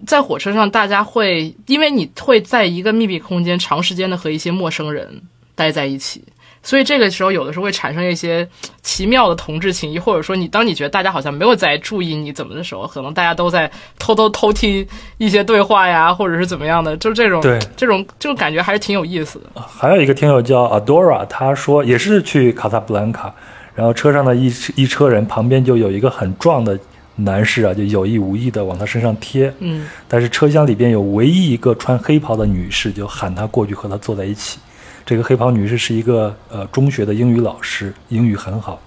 [0.07, 5.22] 在火车上大家会因为你会在一个密闭空间长时间的和一些陌生人
[5.55, 6.22] 待在一起。
[6.65, 8.49] 所以这个时候，有的时候会产生一些
[8.83, 14.85] 奇妙的同志情谊，或者说，你当你觉得大家好像没有在注意你怎么的时候，可能大家都在偷偷偷听
[15.19, 19.61] 一些对话呀，或者是怎么样的，就是这种对这种这种感觉还是挺有意思的。
[19.61, 23.33] 还有一个听友叫 Adora，他说也是去卡萨布兰卡，
[23.75, 26.79] 然后车上的一一车人旁边就有一个很壮的
[27.15, 34.59] 男士啊，就有意无意的往他身上贴，嗯，但是车厢里边有唯一一个穿黑袍的女士，就喊他过去和他坐在一起。
[35.07, 38.81] 这个黑袍女士是一个呃中学的英语老师，英语很好，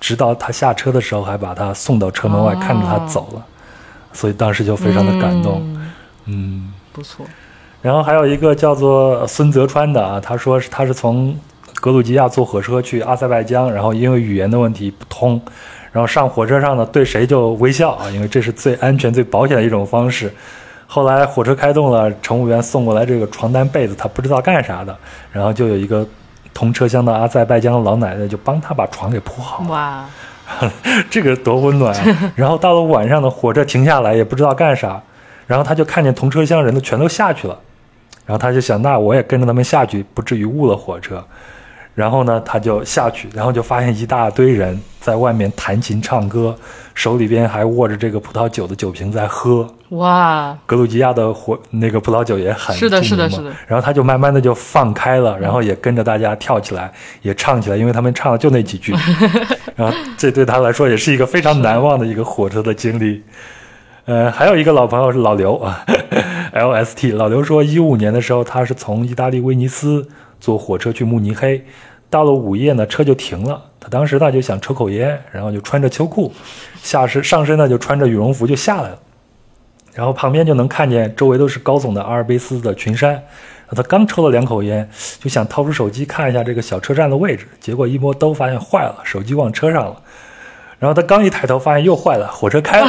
[0.00, 3.44] 直到她下车的时候还把她送到车门外，看着她走了，
[4.12, 5.76] 所以当时就非常的感动，
[6.26, 7.26] 嗯，不错。
[7.82, 11.36] 然后还有一个叫做孙泽川的啊，他说他是从
[11.74, 15.40] 格鲁吉亚坐火车去阿塞拜疆，然后因为语言的问题不通，
[15.92, 20.32] 然后上火车上呢对谁就微笑啊，因为这是最安全、最保险的一种方式。
[20.86, 24.96] 后来火车开动了，乘务员送过来这个床单被子，他不知道干啥的，
[25.32, 26.06] 然后就有一个
[26.54, 29.64] 同车厢的阿塞拜疆老奶奶就帮他把床给铺好。
[29.68, 30.04] 哇，
[31.10, 31.94] 这个多温暖！
[32.36, 35.02] 然后到了晚上的火车停下来，也不知道干啥，
[35.46, 37.58] 然后他就看见同车厢人都全都下去了，
[38.24, 41.22] 然后他就想，那我也跟着他们下去，不至于误了火车。
[41.96, 46.54] 然后呢，他就下去，然后就发现一大堆人在外面弹琴唱歌，
[46.94, 49.66] 手里边还握着这个葡萄酒的酒瓶在喝。
[49.88, 53.50] 哇，格鲁吉亚的火那个葡萄酒也很是的，是的，是的。
[53.66, 56.92] 然后他就慢慢的就放开了，然后也跟着大家跳起来，
[57.22, 58.94] 也唱起来，因为他们唱的就那几句。
[59.74, 63.22] 然后这对他来说也是一个非常难忘的一个火车的经历。
[64.04, 65.82] 呃，还有一个老朋友是老刘 啊
[66.52, 67.16] ，LST。
[67.16, 70.06] 老刘说，一五年的时候，他是从意大利威尼斯。
[70.38, 71.64] 坐火车去慕尼黑，
[72.08, 73.62] 到了午夜呢，车就停了。
[73.80, 76.32] 他当时呢就想抽口烟，然后就穿着秋裤，
[76.82, 78.98] 下身上身呢就穿着羽绒服就下来了。
[79.94, 83.22] 然后旁边就能看见周围都是高耸的阿尔卑斯的群山。
[83.74, 84.88] 他刚抽了两口烟，
[85.18, 89.96] 就想掏出手机看一下这个小车站的位置，结果一摸兜发现坏了，手机忘车上了。
[90.78, 92.86] 然后他刚一抬头发现又坏了，火车开了。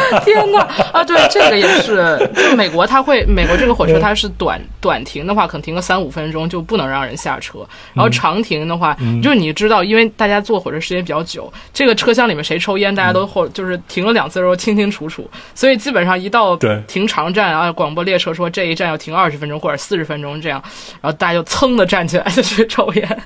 [0.24, 0.60] 天哪！
[0.92, 7.58] 啊，对，这个也是，就美国，它会美国这个火车它是短短停的话，可能停个三五分钟就不能让人下车。
[7.94, 15.28] 然后长停的话，就是你知道，因为大家坐火车时间比较久，这个车厢里面谁抽烟，大家都或就是停了两次之后清清楚楚。
[15.54, 20.62] 所以基本上一到停长站啊，广播列车说这一站要停二十分钟或者四十分钟这样，
[21.00, 23.22] 然后大家就噌的站起来 就去抽烟。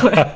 [0.00, 0.26] 对，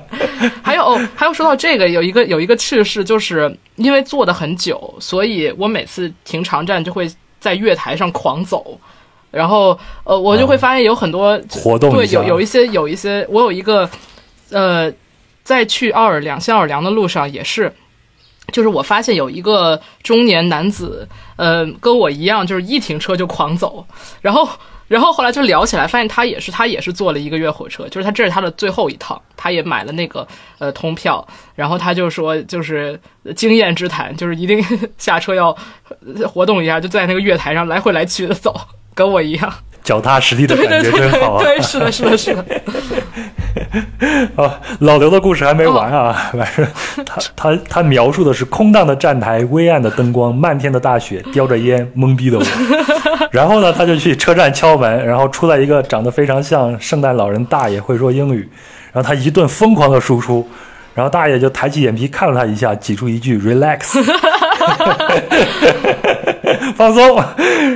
[0.62, 4.94] 还有哦，还有说到这个，有一个有一个趣事，就是因为坐的很久。
[5.00, 5.21] 所以
[5.58, 7.10] 我每次停长站就会
[7.40, 8.78] 在月台上狂走，
[9.30, 13.88] 然后呃，我就会发现有很多活动，对，有有一些有一些，我有一个
[14.50, 14.92] 呃，
[15.42, 17.72] 在去奥尔良新奥尔良的路上也是，
[18.52, 23.86] 就是我发现有一个中年男子，呃，跟我一样，就是一停车就狂走，
[24.20, 24.48] 然后。
[24.88, 30.26] 然后后来就聊起来，发现他也是，他也是坐了一个月火车，就是他这是他的最后一趟，他也买了那个
[30.58, 32.98] 呃通票，然后他就说就是
[33.34, 34.62] 经验之谈，就是一定
[34.98, 35.56] 下车要
[36.26, 38.54] 活动一下，就在那个月台上来回来去的走，
[38.94, 39.52] 跟我一样。
[39.82, 41.42] 脚踏实地的感觉真好啊！
[41.42, 42.44] 对，是的，是的，是的。
[44.36, 46.30] 啊， 老刘的故事还没完啊！
[46.34, 46.66] 完事，
[47.04, 52.44] 他他他描述的是空荡的站台、微暗的灯光、漫天的大雪、叼着烟懵逼的我。
[53.30, 58.48] 然后呢，他就去车站敲门，然后出来一个长得非常像圣诞老人大爷，会说英语。
[58.92, 60.46] 然后他一顿疯狂的输出，
[60.94, 63.98] 然后大爷就抬起眼皮看了他一下，挤出一句 “relax”。
[66.76, 67.16] 放松，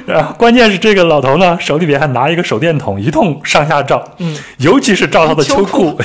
[0.07, 5.97] 然 后关键是这个老头呢，手里边还拿一个手电筒，一通上下照，嗯，尤其是照他的秋裤。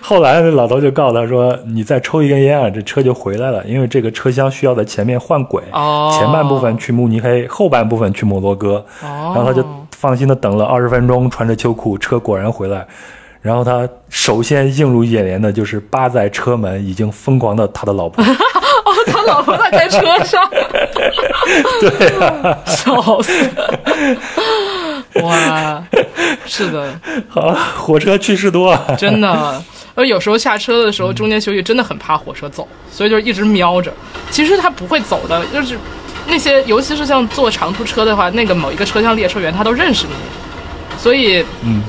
[0.00, 9.64] 后来那老头就告诉他说：“你再抽一根烟啊，这车就回来了，因为这个车厢需要在前面换轨，哦，前半部分去慕尼黑，后半部分去摩洛哥。”哦，然后他就
[9.96, 12.86] 放心的等了二十分钟，穿着秋裤，车果然回来。
[13.42, 18.22] 然后他首先映入眼帘的就是扒在车门已经疯狂的他的老婆。
[18.24, 20.42] 哦，他老婆还在车上。
[21.80, 23.32] 对啊，笑死！
[25.22, 25.82] 哇，
[26.46, 26.92] 是的，
[27.28, 29.62] 好，火车去世多啊，真的。
[29.94, 33.92] 而有时候下车的时候，中间休息真的很怕火车走，所以就一直瞄着。
[34.30, 35.76] 其实他不会走的，就是
[36.26, 40.12] 那些，尤其是像坐长途车的话，那个某一个车厢列车员他都认识你，
[40.96, 41.82] 所以嗯，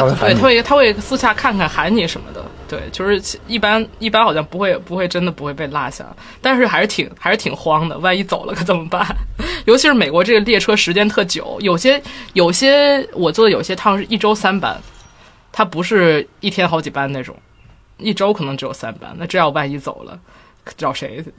[0.00, 2.44] 对他会他会私下看看喊你什么的。
[2.66, 6.04] 对，就是一般一般好像不会不会真的不会被落下，
[6.40, 9.06] 但是还是挺还是挺慌的，万一走了可怎么办？
[9.66, 12.02] 尤其是美国这个列车时间特久，有些
[12.32, 14.80] 有些我坐的有些趟是一周三班，
[15.52, 17.36] 它不是一天好几班那种，
[17.98, 20.18] 一周可能只有三班，那这要万一走了，
[20.76, 21.24] 找谁？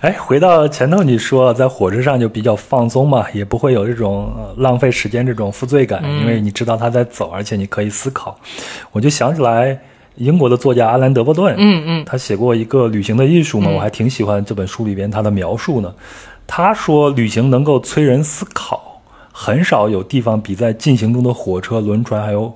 [0.00, 8.36] 哎，回到前头你说在火车上就比较放松嘛，也不会有这种、呃、浪费时间这种负罪感，因为你知道他在走，而且你可以思考。
[8.90, 9.78] 我就想起来
[10.16, 15.94] 英国的作家阿兰·德伯顿，嗯嗯他写过一个旅行的艺术嘛，我还挺喜欢这本书里边他的描述呢。
[16.46, 19.00] 他说，旅行能够催人思考，
[19.30, 22.52] 很少有地方比在进行中的火车、轮船还有，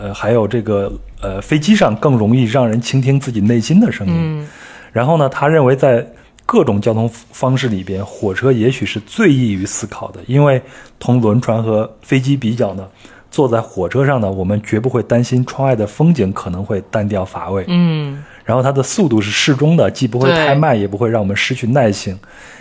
[0.00, 4.14] 呃，还有这个呃飞机上更容易让人倾听自己内心的声音。
[4.16, 4.48] 嗯
[4.90, 6.04] 然后呢，他认为在
[6.46, 10.60] 各种交通方式里边，火车也许是最易于思考的，因为
[10.98, 12.88] 同轮船和飞机比较呢，
[13.30, 17.66] 坐在火车上呢，我们绝不会担心窗外的风景可能会单调乏味。
[17.68, 22.18] 嗯然后它的速度是适中的，既不会太慢，也不会让我们失去耐性，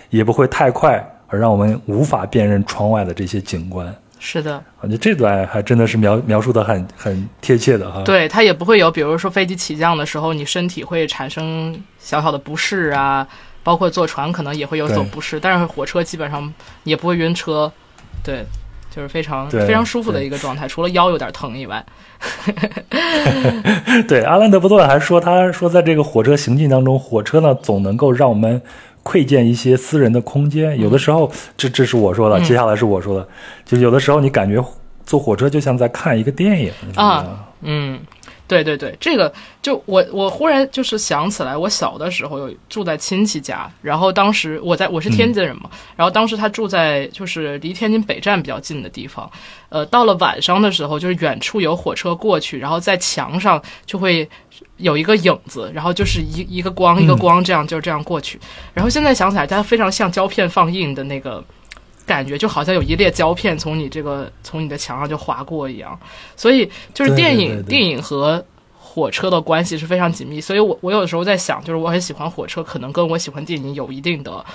[0.10, 3.96] 也不会太快，而让我们无法辨认窗外的这些景观。
[4.19, 8.02] 是的，我觉得这段还真的是描描述的很很贴切的哈。
[8.03, 13.27] 对，它也不会有，比如说飞机起降的时候，你身体会产生小小的不适啊，
[13.64, 16.52] 包括坐船可能也会有所不适，但是火车基本上
[16.84, 17.72] 也不会晕车，
[18.23, 18.44] 对，
[18.89, 21.85] 就是非常非常舒服的一个状态，除了腰有点疼以外，
[24.07, 28.61] 对，阿兰德伯顿还说，他说在这个火车行进当中，火车呢总能够让我们
[29.08, 30.78] 窥见一些私人的空间。
[30.78, 33.30] 有的时候，这这是我说的，接下来是我说的，
[33.64, 34.62] 就有的时候你感觉
[35.06, 37.98] 坐火车就像在看一个电影啊，嗯，
[38.46, 39.32] 对对对，这个
[39.62, 49.32] 就我我忽然就是想起来，我小的时候有住在亲戚家，然后当时我在我是天津人嘛，然后当时他住在就是离天津北站比较近的地方，
[49.70, 54.30] 呃，到了晚上的时候，就是远处有火车过去，然后在墙上就会
[54.78, 58.40] 有一个影子，然后就是一一个光一个光这样、就这样过去，
[58.74, 61.44] 然后现在想起来，它非常像胶片放映的那个。
[62.08, 65.99] 感觉就好像有一列胶片从你这个从你的墙上就划过一样，
[66.38, 68.41] 所以就是电影电影和
[68.80, 74.45] 火车的关系是非常紧密，所以我我有的时候在想，就是我很喜欢火车，可能跟我喜欢电影有一定的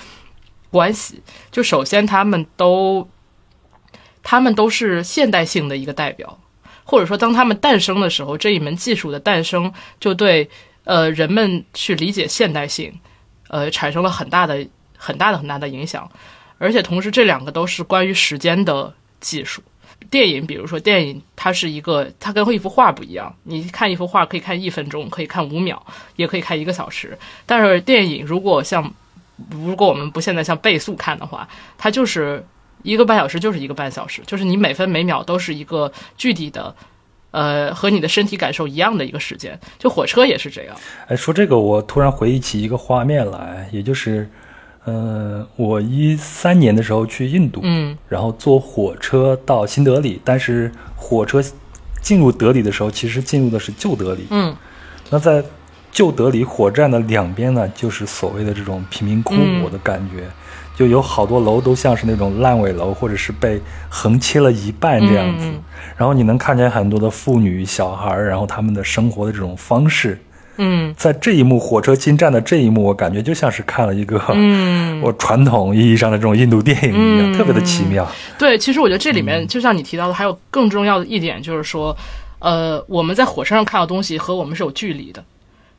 [0.70, 1.20] 关系。
[1.50, 3.06] 就首先他们都
[4.22, 6.38] 他们都是现代性的一个代表，
[6.84, 10.48] 或者说当他们诞生的时候，这一门技术的诞生就对
[10.84, 12.92] 呃人们去理解现代性
[13.48, 16.10] 呃产生了很大的很大的很大的影响。
[16.58, 19.60] 而且同时，这两个都是关于时间的技术。
[20.10, 23.34] 电影，比如说电影，它是一个，它跟一幅画不一样。
[23.44, 25.84] 你看一幅画可以看一分钟，可以看五秒，
[26.16, 27.18] 也可以看一个小时。
[27.46, 28.92] 但是电影如果像，
[29.50, 31.48] 如果我们不现在像倍速看的话，
[31.78, 32.44] 它就是
[32.82, 36.74] 一个半小时就是一个半小时，就是你每分每秒都是一个具体的，
[37.30, 39.58] 呃，和你的身体感受一样的一个时间。
[39.78, 40.76] 就火车也是这样。
[41.06, 44.28] 哎，说这个，我突然回忆起一个画面来，也就是，
[44.84, 51.42] 呃，我一三年的时候去印度，嗯然后坐火车到新德里，但是火车
[52.00, 54.26] 进入德里的时候，其实进入的是旧德里。
[54.30, 54.54] 嗯
[55.08, 55.44] 那在
[55.92, 60.28] 旧德里火车站的两边呢，就是所谓的这种贫民窟，嗯我的感觉。
[60.82, 65.46] 就有好多楼都像是那种烂尾楼，或者是被横切了一半这样子。
[65.96, 70.18] 然后你能看见很多的妇女、小孩儿，然后他们的生活的这种方式。
[70.58, 78.04] 嗯在这一幕火车进站的这一幕，我感觉就像是看了一个、嗯， 我传统意义上的这种印度电影一样，嗯特别的奇妙。
[78.36, 81.96] 对，其实我觉得这里嗯面就像你提到的，还有更重要的一点就是说，
[82.40, 85.24] 呃，我们在火车上看到东西和我们是有距离的，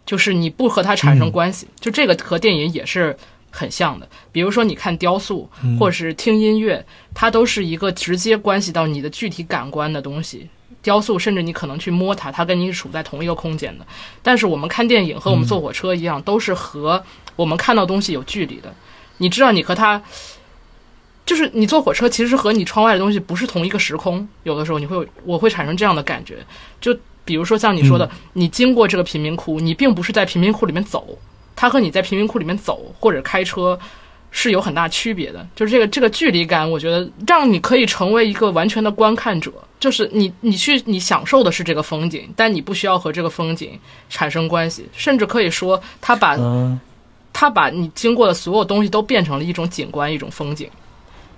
[0.05, 3.15] 就是你不和它产嗯生关系，就这个和电影也是
[3.55, 4.09] 很像的。
[4.31, 10.49] 比如说你看雕塑，嗯或者是听音乐，它都是一个直接关系到你的具体感官的东西。
[10.81, 13.85] 雕塑，甚至你可能去摸它，它跟你处在同一个空间的。
[14.21, 17.01] 但是我们看电影和我们坐火车一样，都是和
[17.37, 18.73] 我们看到东西有距离的。
[19.19, 20.01] 你知道，你和它
[21.25, 24.27] 就是你坐火车，其实和你窗外的东西不是同一个时空。
[24.43, 26.39] 有的时候你会，我会产生这样的感觉。
[26.81, 26.93] 就
[27.23, 31.17] 比如说像你说的，你经过这个贫民窟，你并不是在贫民窟里面走，
[31.55, 33.79] 它和你在贫民窟里面走或者开车
[34.31, 35.45] 是有很大区别的。
[35.55, 46.79] 就是这个这个距离感，我觉得让你可以成为一个完全的观看者，就是你你去你享受的是这个风景，但你不需要和这个风景产生关系，甚至可以说它把嗯
[47.31, 50.69] 他把你经过的所有东西都变成了一种景观，一种风景。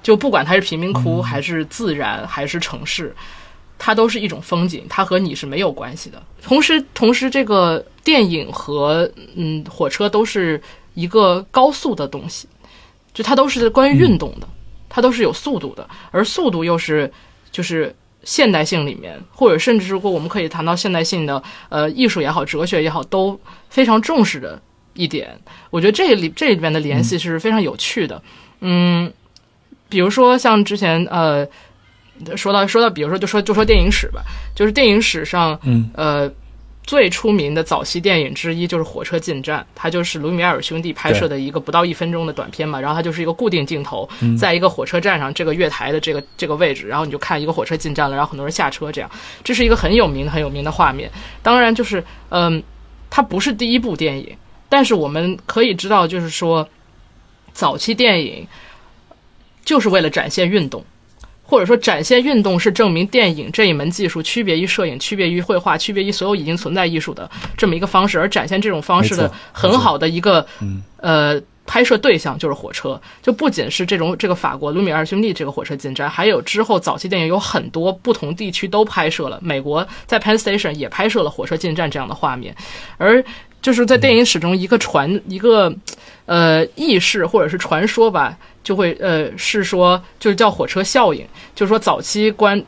[0.04, 3.16] 就不管它是贫民窟，还是自然，还是城市，
[3.77, 6.22] 它都是一种风景，它和你是没有关系的。
[6.41, 10.61] 同时，同时，这个电影和嗯火车都是
[10.93, 12.47] 一个高速的东西，
[13.14, 14.47] 就它都是关于运动的，
[14.88, 17.11] 它都是有速度的，而速度又是
[17.52, 17.93] 就是
[18.23, 23.39] 现代性里面，或者甚至如果我们可以谈到现代性的呃艺术也好，哲学也好，都
[23.69, 24.61] 非常重视的
[24.93, 25.38] 一点。
[25.69, 28.22] 我觉得这里这里边的联系是非常有趣的，
[28.61, 29.11] 嗯。
[29.88, 31.47] 比如说，像之前呃，
[32.36, 34.24] 说到说到，比如说就说就说电影史吧，
[34.56, 36.32] 就是电影史上，嗯呃，
[36.84, 49.10] 最出名的早期电影之一就是《火车进站》，它就是卢米埃尔兄弟拍摄的一个不到一分钟的短片嘛，然后它就是一个固定镜头，在一个火车站上这个月台的这个这个位置，然后你就看一个火车进站了，然后很多人下车，这样，
[49.44, 51.12] 这是一个很有名很有名的画面。
[51.42, 52.64] 当然，就是嗯，
[53.10, 54.38] 它不是第一部电影，
[54.70, 56.68] 但是我们可以知道，就是说
[57.52, 58.48] 早期电影。
[59.66, 60.86] 就是为了展现运动，
[61.45, 70.45] 或者说展现运动是证明电影这一门技术区别于摄影、区别于绘画、区别于所有已经存在艺术的这么一个方式，而展现这种方式的很好的一个
[70.97, 72.99] 呃拍摄对象就是火车。
[73.22, 79.39] 就不仅是这种这个法国卢米埃尔兄弟这个火车进站，还有之后早期电影有很多不同地区都拍摄了。
[79.41, 82.55] 美国在 Penn Station 也拍摄了火车进站这样的画面，
[82.97, 83.23] 而
[83.66, 85.74] 就是在电影史中一个传一个
[86.28, 88.38] 呃轶事或者是传说吧。
[88.64, 91.26] 就会呃是说就是叫火车效应，
[91.56, 92.64] 就是说早期观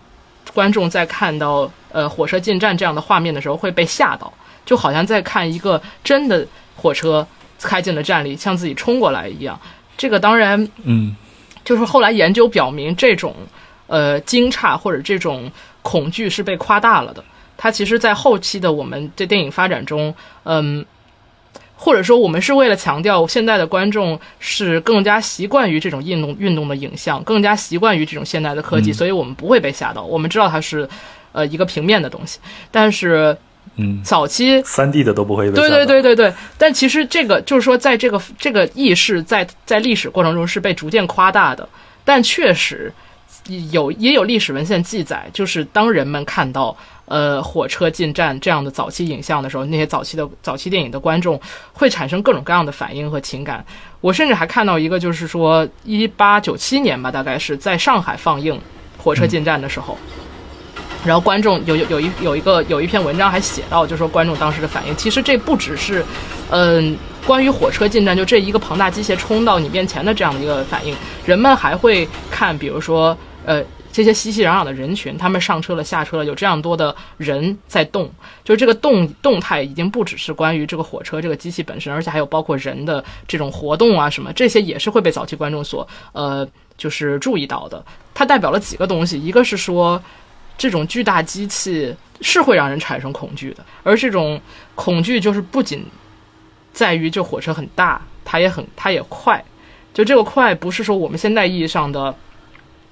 [0.54, 4.32] 观众在看到呃火车进站这样的画面的时候会被吓到，
[4.66, 7.28] 就好像在看一个真的火车
[7.62, 9.60] 开进了站里向自己冲过来一样。
[9.98, 11.16] 这个当然，嗯，
[11.64, 13.36] 就是后来研究表明这种
[13.88, 15.52] 呃惊诧或者这种
[15.84, 17.24] 恐惧是被夸大了的。
[17.58, 20.14] 它其实，在后期的我们这电影发展中，
[20.44, 20.86] 嗯。
[21.80, 30.02] 或者说，我们是为了强调现在的观众是更加习惯于这种运动运动的影像，更加习惯于这种现代的科技，所以我们不会被吓到。
[30.02, 30.90] 我们知道它是，
[31.34, 32.40] 呃，一个平面的东西。
[32.72, 33.38] 但是，
[33.76, 36.34] 嗯，早期三 D 的都不会被对对对对对。
[36.58, 41.70] 但其实这个就是说，在这个这个意识在在历史过程中是被逐渐夸大的。
[42.04, 42.92] 但确实
[43.70, 46.76] 有也有历史文献记载，就是当人们看到。
[47.08, 51.40] 呃，火车进站这样的早期影像的时候，那些早期的早期电影的观众
[51.72, 53.66] 会产生各种各样的反应和情感。
[54.02, 58.56] 我甚至还看到一个，就是说一八九七年吧，大概是在上海放映
[59.02, 59.98] 《火车进站》的时候，
[61.06, 64.94] 然后观众有有有一有一个有一篇文章还写到，就说观众当时的反应。
[64.98, 66.04] 其实这不只是，
[66.50, 70.94] 嗯，关于火车进站就这一个庞大机械冲到你面前的这样的一个反应，
[71.26, 73.64] 人们还会看，比如说，呃。
[73.98, 78.08] 这些熙熙攘攘的人群，他们上车了，下车了，有这样多的人在动，
[78.44, 86.48] 就是这个动动态已经不只是关于这个火车这个机器本身，而且还有包括人的这种活动啊什么，这些也是会被早期观众所呃
[86.78, 87.84] 就是注意到的。
[88.14, 90.00] 它代表了几个东西，一个是说
[90.60, 91.92] 这种巨大机器
[92.22, 94.40] 是会让人产生恐惧的，而这种
[94.76, 95.84] 恐惧就是不仅
[96.72, 99.44] 在于这火车很大，它也很它也快，
[99.92, 102.16] 就这个快不是说我们现在意义上的。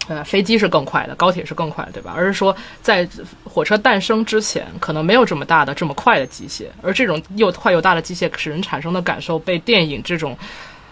[0.08, 2.14] 呃，飞机是更快的，高铁是更快，对吧？
[2.16, 3.08] 而是说，在
[3.44, 10.38] 火车诞生之前，可能没有这么大的、这么快的机械，而这种又快又大的机械使人产生的感受，被电影这种，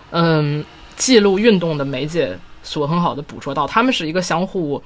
[0.09, 0.65] 嗯，
[0.95, 3.67] 记录运动的媒介所很好的捕捉到。
[3.67, 4.81] 他们是一个相互，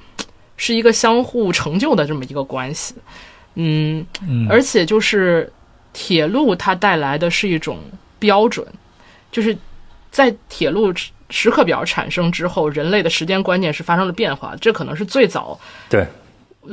[0.58, 2.94] 是一个相互成就的这么一个关系。
[3.54, 4.06] 嗯，
[4.50, 5.50] 而且就是
[5.94, 7.78] 铁路它带来的是一种
[8.18, 8.66] 标准，
[9.32, 9.56] 就是
[10.10, 10.92] 在铁路。
[11.30, 14.56] 时刻表产生之后，人类的时间观念是发生了变化。
[14.62, 15.60] 这可能是最早，
[15.90, 16.06] 对，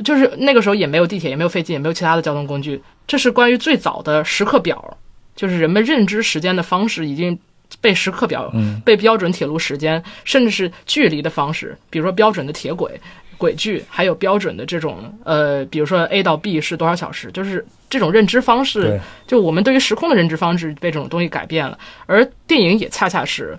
[0.02, 2.82] 就是那个时候也没有地铁，也没有飞机，也没有其他的交通工具。
[3.06, 4.98] 这是关于最早的时刻表，
[5.36, 7.38] 就是人们认知时间的方式已经
[7.82, 8.50] 被时刻表、
[8.86, 12.98] 被标准铁路时间，甚至是距离的方式，比如说标准的铁轨
[13.38, 21.78] 轨距，还有标准的这种呃，比如说 A 到 B 是多少小时，就是这种认知方式，就我们对于时空的认知方式被这种东西改变了。
[22.06, 23.58] 而电影也恰恰是。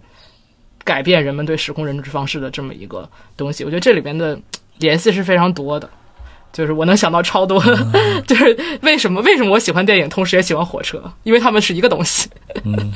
[0.85, 4.39] 改变人们对时空认知方式的这么一个东西，我觉得这里边的
[4.79, 5.91] 联系是非常多的，
[6.53, 7.61] 就是我能想到超多，
[8.25, 12.31] 就是为什么为什么我喜欢电影，同时也喜欢火车，因为他们是一个东西。
[12.65, 12.93] 嗯，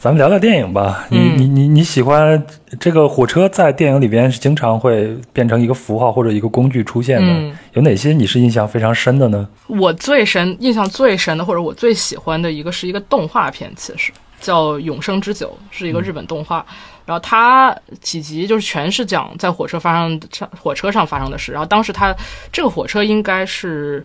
[0.00, 1.06] 咱们聊聊电影吧。
[1.10, 2.42] 你你你你喜欢
[2.80, 9.46] 这个火车在电影里边是经常会变成一个符号或者一个工具出现的，有哪些你是印象非常深的呢？
[9.66, 14.10] 我最深印象最深的，或者我最喜欢的一个是一个动画片，其实。
[14.40, 16.64] 叫《永生之酒》，是一个日本动画。
[17.04, 21.52] 然后它几集就是全是讲在火车发生上火车上发生的事。
[21.52, 22.16] 然后当时它
[22.50, 24.02] 这个火车应该是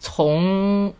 [0.00, 0.90] 从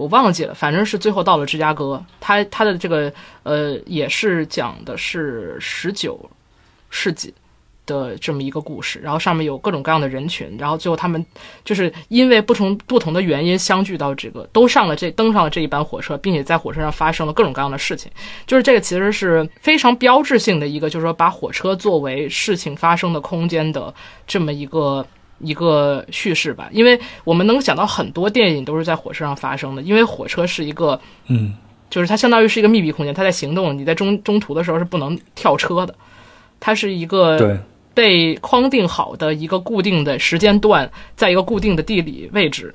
[0.00, 2.02] 我忘记了，反正是最后到了芝加哥。
[2.20, 3.12] 它它的这个
[3.42, 6.18] 呃也是讲的是十九
[6.88, 7.34] 世纪。
[7.86, 11.26] 的这么一个故事，然后上面有各种各样的人群，然后最后他们
[11.64, 18.08] 就是因为不同不同的原因相聚到这个，都上了这登上了这一班火车，并且在火车上发生了各种各样的事情。
[18.46, 23.92] 就是这个其实是非常标志性的一个，就是说把火车作为事情发生的空间的
[24.24, 25.04] 这么一个
[25.40, 26.68] 一个叙事吧。
[26.72, 31.54] 因为我们能想到很多电影都是在火车上发生的，因为火车是一个嗯，
[31.90, 35.94] 就是它相当于是一个密闭空间，它在行动，你在中中途的时候是不能跳车的，
[36.58, 37.58] 它是一个。
[37.92, 42.72] 被框定好的一个固定的时间段，在一个固定的地理位置，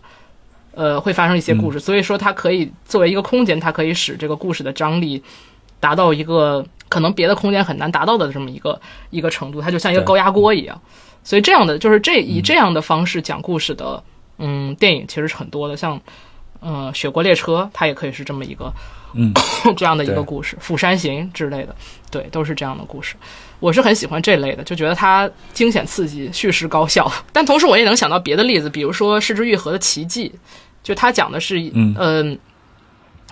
[0.74, 1.80] 呃，会发生一些故事。
[1.80, 5.24] 所以说，它可以作为一个空间，它可以使这个故事的张力
[5.80, 8.80] 达到一个可能别的空间很难达到的这么一个
[9.10, 9.62] 一个程度。
[9.62, 10.80] 它就像一个高压锅一样。
[11.26, 14.02] 所以这样的就是这以这样的方式讲故事的，
[14.38, 15.76] 嗯，电影其实是很多的。
[15.76, 16.00] 像，
[16.62, 18.72] 嗯，《雪国列车》它也可以是这么一个，
[19.14, 19.34] 嗯，
[19.76, 21.76] 这样的一个故事，《釜山行》之类的，
[22.12, 23.16] 对，都是这样的故事。
[23.60, 27.12] 我是很喜欢这类的，就觉得它惊险刺激、叙事高效。
[27.34, 30.30] 但同时，我也能想到别的例子，比如说《失之愈合的奇迹》，
[30.84, 32.38] 就它讲的是，嗯，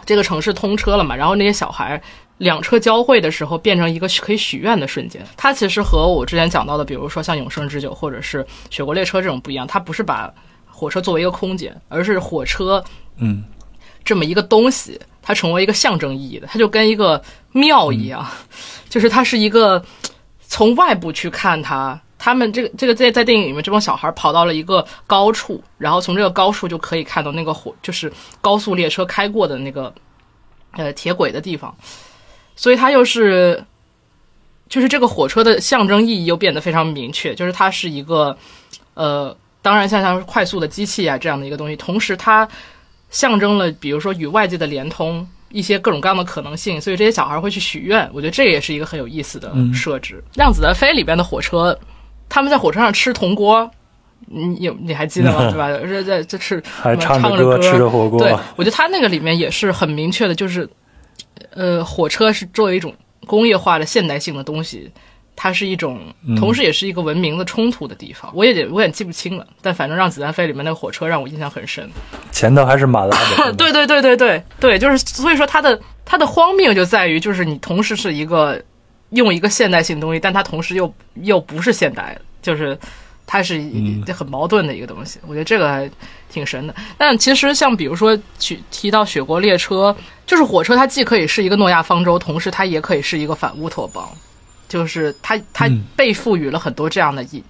[0.06, 2.02] 这个城市通车了嘛，然后那些小孩
[2.44, 5.26] 两车交汇的时候，变成一个可以许愿的瞬间。
[5.36, 10.32] 它其实和我之前讲到的，比如说像《永生之酒》或者是《雪国列车》这种不一样，它不是把
[10.68, 12.84] 火车作为一个空间，而是火车，
[13.18, 13.44] 嗯，
[14.04, 17.20] 这么一个东西，它成为一个象征意义的，它就跟一个
[17.54, 18.24] 庙一样，
[18.88, 19.84] 就是它是一个。
[20.46, 29.92] 从外部去看它，他们这个这个在在电影里面，这帮小孩跑到了一个高处，然后从这个高处就可以看到那个火，就是高速列车开过的那个
[30.74, 31.76] 呃铁轨的地方，
[32.56, 33.64] 所以它又是
[34.70, 38.38] 就是这个火车的象征意义又变得非常明确，就是它是一个
[38.94, 42.48] 呃，当然像像快速的机器啊这样的一个东西，同时它
[43.10, 45.28] 象征了比如说与外界的连通。
[45.56, 48.10] 一些各种各样的可能性，所以这些小孩会去许愿。
[48.12, 50.16] 我觉得这也是一个很有意思的设置。
[50.36, 51.78] 《量子弹飞》里边的火车，
[52.28, 53.70] 他们在火车上吃铜锅，
[54.26, 55.48] 你有你还记得吗？
[55.54, 55.70] 对吧？
[55.70, 58.18] 这这这吃还唱着歌吃着火锅。
[58.18, 60.68] 对，我觉得他那个里面也是很明确的，就是
[61.52, 62.94] 呃，火车是作为一种
[63.26, 64.92] 工业化的现代性的东西。
[65.36, 66.00] 它是一种，
[66.38, 68.32] 同时也是一个文明的冲突的地方。
[68.36, 71.90] 我也我也记不清了，但反正《让子弹飞》里面那个火车让我印象很深。
[72.32, 73.52] 前头还是马拉的。
[73.58, 78.62] 对对对对对对，就是所以说它的它的荒谬就在于，就是你同时是一个
[79.10, 80.94] 用一个现代性东西，但它同时又
[81.24, 82.78] 又不是现代，就是
[83.26, 83.62] 它是
[84.16, 85.20] 很矛盾的一个东西。
[85.28, 85.90] 我觉得这个还
[86.32, 86.76] 挺神的。
[86.98, 89.96] 但其实像比如说去提到雪国列车，
[90.26, 94.08] 就是火车，它既可以是一个诺亚方舟，同时它也可以是一个反乌托邦。
[94.70, 97.44] 就是它，它被赋予了很多这样的意义。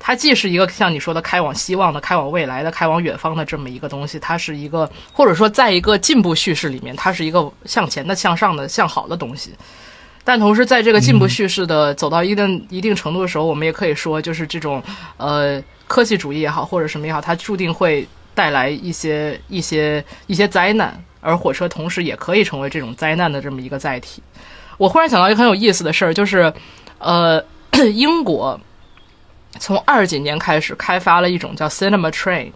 [0.00, 9.52] 它既是一个像你说的开往希望的、开往未来的、开往远方的这么一个东西，它是一个或者说在一个进步叙事里面，它是一个向前的、向上的、向好的东西。
[10.22, 14.82] 但同时，在这个进步叙事的走到一定一定程度的时候，我们也可以说，就是这种
[15.16, 24.22] 呃科技主义也好，或者什么也好，它注定会带来一些一些一些灾难，而火车同时也可以成为这种灾难的这么一个载体。
[24.76, 26.52] 我忽然想到一个很有意思的事儿，就是，
[26.98, 27.42] 呃，
[27.92, 28.58] 英国
[29.58, 32.52] 从二几年开始开发了一种叫 Cinema Train，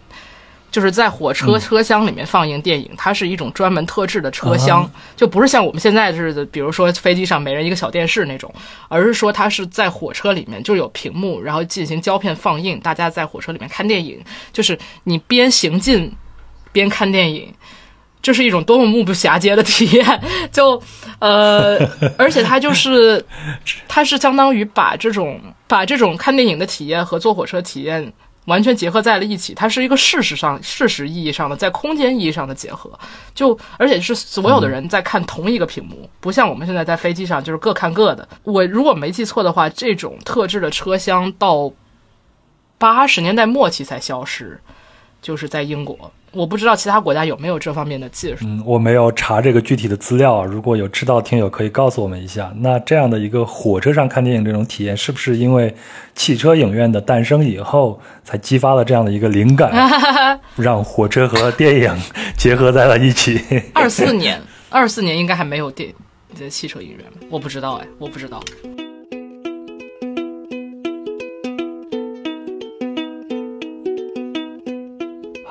[0.75, 2.91] 就是在火车车厢里面放映电影。
[2.97, 4.85] 它是一种专门特制的车厢，
[5.15, 8.53] 就不是像我们现在似的，比如说飞机上每人一个小电视那种，
[8.89, 14.21] 而是说它是在火车里面就有屏幕，然后进行胶片放映，大家在火车里面看电影，
[14.51, 16.11] 就是你边行进
[16.73, 17.53] 边看电影。
[18.21, 20.21] 这是一种多么目不暇接的体验，
[20.51, 20.81] 就，
[21.19, 21.77] 呃，
[22.17, 23.23] 而且它就是，
[23.87, 28.11] 它是相当于把这种把这种看电影的体验和坐火车体验
[28.45, 32.91] 完全结合在了一起，它是一个事实上事实意义上的在空间意义上的结合，
[33.33, 38.27] 就而且是所有的人在看同一个屏幕，不像我们现在在飞机上就是各看各的。
[38.43, 41.71] 我如果没记错的话，这种特制的车厢到
[42.77, 44.59] 八十年代末期才消失，
[45.21, 46.11] 就是在英国。
[46.35, 48.45] 我不知道其他国家有没有这方面的技术。
[48.45, 50.43] 嗯，我没有查这个具体的资料。
[50.43, 52.53] 如果有知道听友可以告诉我们一下。
[52.57, 55.73] 那这样的一个火车上看电影这种体验，是不是因为
[56.13, 59.71] 汽车影院的诞生以后才激发了这样的一个灵感，
[60.57, 61.97] 让火车和电影
[62.37, 63.41] 结合在了一起？
[63.73, 65.93] 二四年，二四年应该还没有电
[66.37, 66.99] 的汽车影院，
[67.29, 68.41] 我不知道哎，我不知道。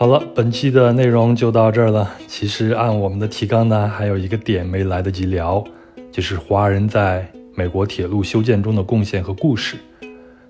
[0.05, 2.11] 好了，本期的内容就到这儿了。
[2.27, 5.65] 其实按我们的提纲呢，还有一个点没来得及聊，
[6.13, 9.79] 就是华人在美国铁路修建中的贡献和故事。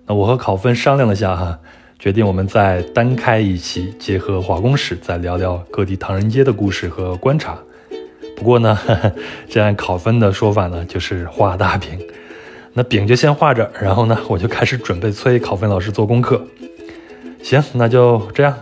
[0.07, 1.57] 那我和考分商量了下哈，
[2.01, 7.57] 决定我们再单开一期，结合华工史，再聊聊各地唐人街的故事和观察。
[8.37, 8.77] 不过呢，
[9.49, 11.97] 这按考分的说法呢，就是画大饼。
[12.73, 16.45] 那饼就先画着，然后呢，我就开始准备催考分老师做功课。
[17.41, 18.53] 行，那就这样。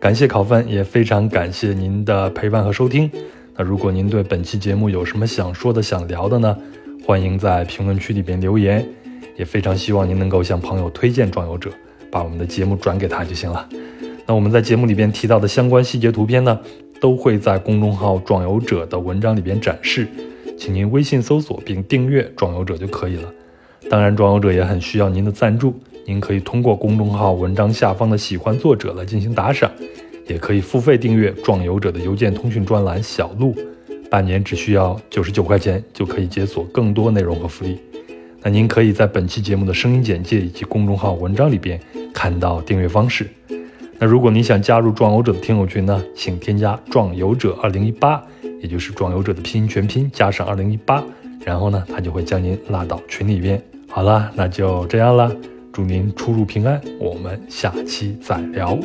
[0.00, 3.10] 感谢考分，也非常感谢您的陪伴和收听。
[3.54, 6.56] 那如果您对本期节目有什么想说的、想聊的呢？
[7.06, 8.82] 欢迎在评论区里边留言。
[9.36, 11.68] 也非常希望您能够向朋友推荐《装游者》，
[12.10, 13.68] 把我们的节目转给他就行了。
[14.24, 16.58] 那我们在节目里边提到的相关细节图片呢？
[16.98, 20.06] 都会在公众号“装游者”的文章里边展示，
[20.58, 23.30] 请您微信搜索并订阅“装游者”就可以了。
[23.90, 25.74] 当然，装游者也很需要您的赞助，
[26.06, 29.70] 您可以通过公众号文章下方的“喜欢作者”来进行打赏，
[30.26, 33.54] 也可以付费订阅“壮游者”的邮件通讯专栏“小路”，
[34.10, 37.78] 半年只需要九十九块钱就可以解锁更多内容和福利。
[38.42, 41.78] 那您可以在本期节目的声音简介以及公众号文章里边
[42.12, 43.28] 看到订阅方式。
[43.98, 48.22] 那如果你想加入壮游者的听友群呢，请添加壮游者二零一八，
[48.62, 51.04] 也就是壮游者的拼音全拼加上二零一八，
[51.44, 53.62] 然后呢，他就会将您拉到群里边。
[53.88, 55.30] 好了，那就这样了，
[55.72, 58.78] 祝您出入平安，我们下期再聊。